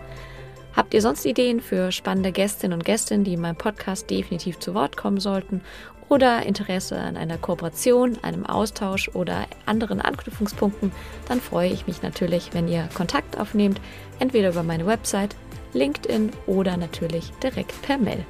[0.75, 4.75] Habt ihr sonst Ideen für spannende Gästinnen und Gäste, die in meinem Podcast definitiv zu
[4.75, 5.61] Wort kommen sollten?
[6.09, 10.93] Oder Interesse an einer Kooperation, einem Austausch oder anderen Anknüpfungspunkten?
[11.29, 13.81] Dann freue ich mich natürlich, wenn ihr Kontakt aufnehmt,
[14.19, 15.37] entweder über meine Website
[15.73, 18.25] LinkedIn oder natürlich direkt per Mail.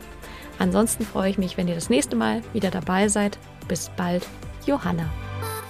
[0.58, 3.38] Ansonsten freue ich mich, wenn ihr das nächste Mal wieder dabei seid.
[3.68, 4.24] Bis bald,
[4.66, 5.10] Johanna.